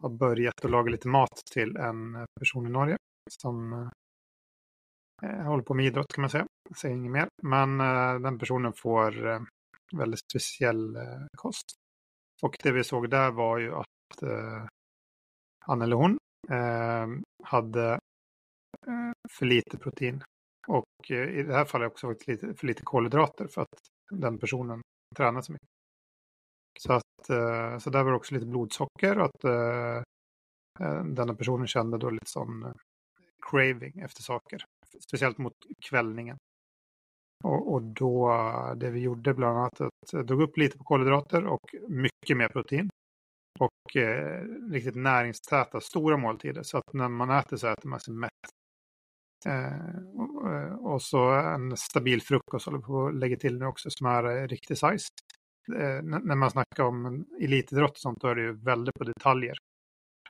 har 0.00 0.08
börjat 0.08 0.64
att 0.64 0.70
laga 0.70 0.90
lite 0.90 1.08
mat 1.08 1.42
till 1.52 1.76
en 1.76 2.26
person 2.40 2.66
i 2.66 2.70
Norge 2.70 2.96
som 3.30 3.72
eh, 5.22 5.42
håller 5.44 5.62
på 5.62 5.74
med 5.74 5.86
idrott 5.86 6.12
kan 6.14 6.22
man 6.22 6.30
säga. 6.30 6.46
Jag 6.68 6.78
säger 6.78 6.94
inget 6.94 7.12
mer. 7.12 7.28
Men 7.42 7.80
eh, 7.80 8.20
den 8.20 8.38
personen 8.38 8.72
får 8.72 9.40
väldigt 9.96 10.20
speciell 10.30 10.98
kost. 11.36 11.66
Och 12.42 12.56
det 12.62 12.72
vi 12.72 12.84
såg 12.84 13.10
där 13.10 13.30
var 13.30 13.58
ju 13.58 13.74
att 13.74 13.86
han 15.66 15.82
eller 15.82 15.96
hon 15.96 16.18
hade 17.42 17.98
för 19.30 19.46
lite 19.46 19.78
protein. 19.78 20.24
Och 20.68 21.10
eh, 21.10 21.38
i 21.38 21.42
det 21.42 21.54
här 21.54 21.64
fallet 21.64 21.90
också 21.90 22.06
för 22.06 22.30
lite, 22.30 22.54
för 22.54 22.66
lite 22.66 22.82
kolhydrater 22.82 23.46
för 23.46 23.62
att 23.62 23.78
den 24.10 24.38
personen 24.38 24.82
tränar 25.16 25.40
så 25.40 25.52
mycket. 25.52 25.68
Så, 26.78 26.92
att, 26.92 27.30
eh, 27.30 27.78
så 27.78 27.90
där 27.90 28.02
var 28.02 28.10
det 28.10 28.16
också 28.16 28.34
lite 28.34 28.46
blodsocker 28.46 29.18
och 29.18 29.24
att 29.24 29.44
eh, 29.44 30.02
denna 31.04 31.34
personen 31.34 31.66
kände 31.66 31.98
då 31.98 32.10
lite 32.10 32.30
sån 32.30 32.72
craving 33.50 34.00
efter 34.00 34.22
saker. 34.22 34.64
Speciellt 35.00 35.38
mot 35.38 35.54
kvällningen. 35.90 36.36
Och, 37.44 37.72
och 37.72 37.82
då, 37.82 38.32
det 38.76 38.90
vi 38.90 39.00
gjorde 39.00 39.34
bland 39.34 39.58
annat, 39.58 39.80
att 39.80 40.26
drog 40.26 40.42
upp 40.42 40.56
lite 40.56 40.78
på 40.78 40.84
kolhydrater 40.84 41.46
och 41.46 41.74
mycket 41.88 42.36
mer 42.36 42.48
protein. 42.48 42.90
Och 43.58 43.96
eh, 43.96 44.44
riktigt 44.70 44.94
näringstäta, 44.94 45.80
stora 45.80 46.16
måltider. 46.16 46.62
Så 46.62 46.78
att 46.78 46.92
när 46.92 47.08
man 47.08 47.30
äter 47.30 47.56
så 47.56 47.66
äter 47.66 47.88
man 47.88 48.00
sig 48.00 48.14
mätt. 48.14 48.30
Eh, 49.46 50.04
och, 50.14 50.92
och, 50.92 51.02
så 51.02 51.30
en 51.30 51.76
stabil 51.76 52.22
frukost 52.22 52.66
håller 52.66 52.78
på 52.78 53.06
att 53.06 53.14
lägga 53.14 53.36
till 53.36 53.58
nu 53.58 53.66
också 53.66 53.90
som 53.90 54.06
är 54.06 54.24
eh, 54.24 54.48
riktig 54.48 54.78
size. 54.78 55.08
Eh, 55.76 56.02
när 56.02 56.34
man 56.34 56.50
snackar 56.50 56.84
om 56.84 57.26
elitidrott 57.40 57.90
och 57.90 57.98
sånt 57.98 58.20
då 58.20 58.28
är 58.28 58.34
det 58.34 58.42
ju 58.42 58.52
väldigt 58.52 58.94
på 58.94 59.04
detaljer. 59.04 59.56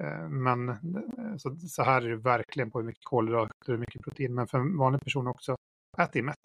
Eh, 0.01 0.29
men 0.29 0.69
eh, 0.69 1.37
så, 1.39 1.57
så, 1.57 1.83
här 1.83 2.03
är 2.03 2.09
det 2.09 2.17
verkligen 2.17 2.71
på 2.71 2.79
hur 2.79 2.87
mycket 2.87 3.05
kolhydrater 3.05 3.55
och 3.61 3.73
hur 3.73 3.79
mycket 3.79 4.03
protein. 4.03 4.35
Men 4.35 4.47
för 4.47 4.59
en 4.59 4.79
vanlig 4.79 5.01
person 5.01 5.27
också, 5.27 5.57
ät 5.99 6.13
dig 6.13 6.23
mätt. 6.23 6.37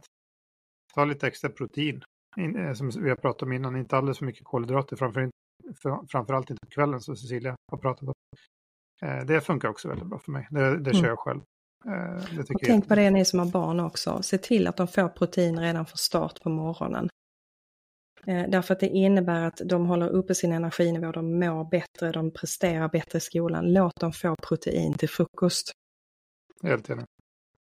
Ta 0.93 1.05
lite 1.05 1.28
extra 1.28 1.49
protein. 1.49 2.03
Eh, 2.38 2.74
som 2.74 2.89
vi 2.89 3.09
har 3.09 3.16
pratat 3.16 3.41
om 3.41 3.51
innan, 3.53 3.76
inte 3.76 3.97
alldeles 3.97 4.18
för 4.18 4.26
mycket 4.26 4.43
kolhydrater. 4.43 4.95
Framför, 4.95 5.30
framförallt 6.07 6.49
inte 6.49 6.66
på 6.66 6.72
kvällen 6.72 7.01
som 7.01 7.16
Cecilia 7.16 7.55
har 7.72 7.78
pratat 7.78 8.09
om. 8.09 8.13
Eh, 9.01 9.26
det 9.26 9.41
funkar 9.41 9.70
också 9.70 9.88
väldigt 9.88 10.07
bra 10.07 10.20
för 10.20 10.32
mig. 10.32 10.47
Det, 10.51 10.80
det 10.80 10.93
kör 10.93 10.99
Mm. 10.99 11.09
jag 11.09 11.20
själv. 11.20 11.41
Eh, 11.88 12.15
Och 12.15 12.45
jag 12.51 12.59
tänk 12.65 12.88
på 12.88 12.95
det 12.95 13.09
ni 13.11 13.25
som 13.25 13.39
har 13.39 13.45
barn 13.45 13.79
också. 13.79 14.21
Se 14.23 14.38
till 14.38 14.67
att 14.67 14.77
de 14.77 14.88
får 14.88 15.09
protein 15.09 15.59
redan 15.59 15.86
från 15.86 15.97
start 15.97 16.41
på 16.43 16.49
morgonen. 16.49 17.09
Eh, 18.27 18.49
därför 18.49 18.73
att 18.73 18.79
det 18.79 18.88
innebär 18.88 19.45
att 19.45 19.61
de 19.65 19.86
håller 19.86 20.09
uppe 20.09 20.36
sin 20.36 20.51
energinivå, 20.51 21.11
de 21.11 21.39
mår 21.39 21.69
bättre, 21.69 22.11
de 22.11 22.31
presterar 22.31 22.89
bättre 22.89 23.17
i 23.17 23.21
skolan. 23.21 23.73
Låt 23.73 23.99
dem 23.99 24.11
få 24.13 24.36
protein 24.47 24.93
till 24.93 25.09
frukost. 25.09 25.71
Helt 26.63 26.89
enig. 26.89 27.05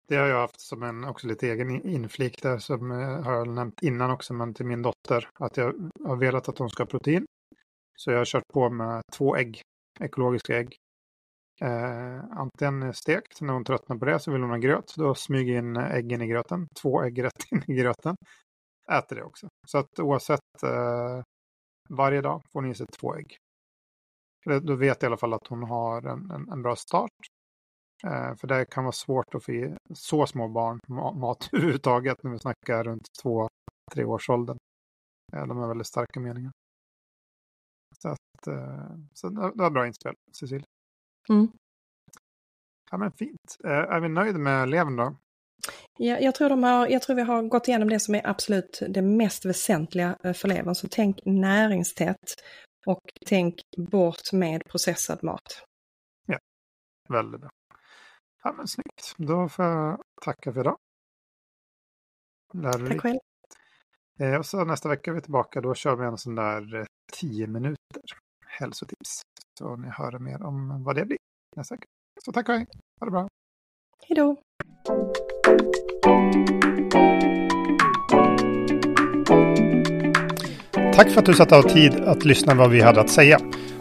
Det 0.07 0.15
har 0.15 0.27
jag 0.27 0.41
haft 0.41 0.61
som 0.61 0.83
en 0.83 1.03
också 1.03 1.27
lite 1.27 1.47
egen 1.47 1.69
in- 1.69 1.89
inflik 1.89 2.41
där 2.41 2.57
som 2.57 2.91
eh, 2.91 2.97
har 3.23 3.33
jag 3.33 3.47
nämnt 3.47 3.81
innan 3.81 4.11
också, 4.11 4.33
men 4.33 4.53
till 4.53 4.65
min 4.65 4.81
dotter. 4.81 5.29
Att 5.39 5.57
jag 5.57 5.91
har 6.05 6.15
velat 6.15 6.49
att 6.49 6.57
hon 6.57 6.69
ska 6.69 6.83
ha 6.83 6.87
protein. 6.87 7.25
Så 7.97 8.11
jag 8.11 8.17
har 8.17 8.25
kört 8.25 8.47
på 8.53 8.69
med 8.69 9.01
två 9.13 9.35
ägg, 9.35 9.61
ekologiska 9.99 10.57
ägg. 10.57 10.75
Eh, 11.61 12.23
antingen 12.31 12.93
stekt, 12.93 13.41
när 13.41 13.53
hon 13.53 13.63
tröttnar 13.63 13.97
på 13.97 14.05
det 14.05 14.19
så 14.19 14.31
vill 14.31 14.41
hon 14.41 14.49
ha 14.49 14.57
gröt. 14.57 14.93
Då 14.97 15.15
smyger 15.15 15.57
in 15.57 15.77
äggen 15.77 16.21
i 16.21 16.27
gröten. 16.27 16.67
Två 16.81 17.03
ägg 17.03 17.23
rätt 17.23 17.51
in 17.51 17.63
i 17.67 17.73
gröten. 17.75 18.15
Äter 18.91 19.15
det 19.15 19.23
också. 19.23 19.47
Så 19.67 19.77
att 19.77 19.99
oavsett 19.99 20.63
eh, 20.63 21.23
varje 21.89 22.21
dag 22.21 22.41
får 22.53 22.61
hon 22.61 22.71
i 22.71 22.75
sig 22.75 22.87
två 22.87 23.15
ägg. 23.15 23.37
Då- 24.45 24.59
Då 24.59 24.75
vet 24.75 25.01
jag 25.01 25.07
i 25.07 25.09
alla 25.09 25.17
fall 25.17 25.33
att 25.33 25.47
hon 25.47 25.63
har 25.63 26.01
en, 26.07 26.31
en, 26.31 26.49
en 26.51 26.61
bra 26.61 26.75
start. 26.75 27.11
Eh, 28.05 28.35
för 28.35 28.47
det 28.47 28.65
kan 28.65 28.83
vara 28.83 28.91
svårt 28.91 29.35
att 29.35 29.43
få 29.45 29.51
i 29.51 29.75
så 29.93 30.25
små 30.27 30.47
barn 30.47 30.79
mat 31.19 31.49
överhuvudtaget 31.53 32.23
när 32.23 32.31
vi 32.31 32.39
snackar 32.39 32.83
runt 32.83 33.07
två, 33.23 33.47
tre 33.93 34.05
års 34.05 34.29
åldern. 34.29 34.57
Eh, 35.33 35.47
de 35.47 35.57
har 35.57 35.67
väldigt 35.67 35.87
starka 35.87 36.19
meningar. 36.19 36.51
Så, 38.01 38.09
att, 38.09 38.47
eh, 38.47 38.89
så 39.13 39.29
det 39.29 39.51
var 39.55 39.69
bra 39.69 39.87
inspel, 39.87 40.15
Cecilia. 40.39 40.65
Mm. 41.29 41.47
Ja, 42.91 42.97
men 42.97 43.11
fint. 43.11 43.57
Eh, 43.63 43.71
är 43.71 43.99
vi 43.99 44.09
nöjda 44.09 44.37
med 44.39 44.63
eleven 44.63 44.95
då? 44.95 45.15
Ja, 45.99 46.19
jag, 46.19 46.35
tror 46.35 46.49
de 46.49 46.63
har, 46.63 46.87
jag 46.87 47.01
tror 47.01 47.15
vi 47.15 47.21
har 47.21 47.43
gått 47.43 47.67
igenom 47.67 47.89
det 47.89 47.99
som 47.99 48.15
är 48.15 48.27
absolut 48.27 48.81
det 48.89 49.01
mest 49.01 49.45
väsentliga 49.45 50.17
eh, 50.23 50.33
för 50.33 50.47
levern. 50.47 50.75
Så 50.75 50.87
tänk 50.91 51.19
näringstätt 51.25 52.33
och 52.85 53.01
tänk 53.25 53.55
bort 53.77 54.33
med 54.33 54.63
processad 54.65 55.23
mat. 55.23 55.67
Väldigt 57.09 57.41
bra. 57.41 57.49
Ja, 58.43 58.53
men 58.53 58.67
snyggt. 58.67 59.15
Då 59.17 59.49
får 59.49 59.65
jag 59.65 60.01
tacka 60.21 60.53
för 60.53 60.59
idag. 60.59 60.77
Lärorikt. 62.53 62.89
Tack 62.89 63.01
själv. 63.01 63.19
Eh, 64.19 64.39
och 64.39 64.45
så 64.45 64.65
nästa 64.65 64.89
vecka 64.89 65.11
är 65.11 65.15
vi 65.15 65.21
tillbaka. 65.21 65.61
Då 65.61 65.73
kör 65.73 65.95
vi 65.95 66.05
en 66.05 66.17
sån 66.17 66.35
där 66.35 66.75
eh, 66.75 66.85
10 67.13 67.47
minuter 67.47 68.01
hälsotips. 68.45 69.21
Så 69.57 69.75
ni 69.75 69.87
hör 69.89 70.19
mer 70.19 70.43
om 70.43 70.83
vad 70.83 70.95
det 70.95 71.05
blir 71.05 71.17
nästa 71.55 71.75
vecka. 71.75 71.85
Så 72.25 72.31
tack 72.31 72.49
och 72.49 72.55
hej. 72.55 72.65
Ha 72.99 73.05
det 73.05 73.11
bra. 73.11 73.27
Hej 74.07 74.15
då! 74.15 74.35
Tack 80.93 81.09
för 81.09 81.19
att 81.19 81.25
du 81.25 81.33
satte 81.33 81.55
av 81.55 81.61
tid 81.61 81.95
att 81.95 82.25
lyssna 82.25 82.53
vad 82.53 82.69
vi 82.69 82.81
hade 82.81 83.01
att 83.01 83.09
säga. 83.09 83.39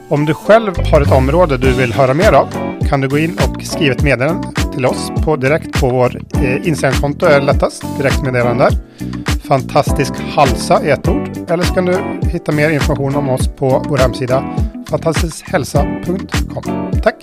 Om 0.09 0.24
du 0.24 0.35
själv 0.35 0.72
har 0.93 1.01
ett 1.01 1.12
område 1.12 1.59
du 1.59 1.72
vill 1.72 1.93
höra 1.93 2.14
mer 2.14 2.33
av 2.33 2.49
kan 2.89 3.01
du 3.01 3.09
gå 3.09 3.18
in 3.18 3.33
och 3.33 3.62
skriva 3.62 3.95
ett 3.95 4.03
meddelande 4.03 4.49
till 4.74 4.87
oss 4.87 5.11
på 5.24 5.37
direkt 5.37 5.81
på 5.81 5.89
vår 5.89 6.16
eh, 6.35 6.68
Instagramkonto 6.68 7.27
är 7.27 7.41
lättast. 7.41 7.99
Direktmeddelande 7.99 8.64
där. 8.64 9.36
Fantastisk 9.49 10.13
Halsa 10.35 10.81
är 10.81 10.93
ett 10.93 11.09
ord. 11.09 11.51
Eller 11.51 11.63
så 11.63 11.75
kan 11.75 11.85
du 11.85 12.21
hitta 12.29 12.53
mer 12.53 12.71
information 12.71 13.17
om 13.17 13.29
oss 13.29 13.49
på 13.49 13.83
vår 13.89 13.99
hemsida 13.99 14.57
fantastiskhälsa.com. 14.91 16.91
Tack! 17.03 17.17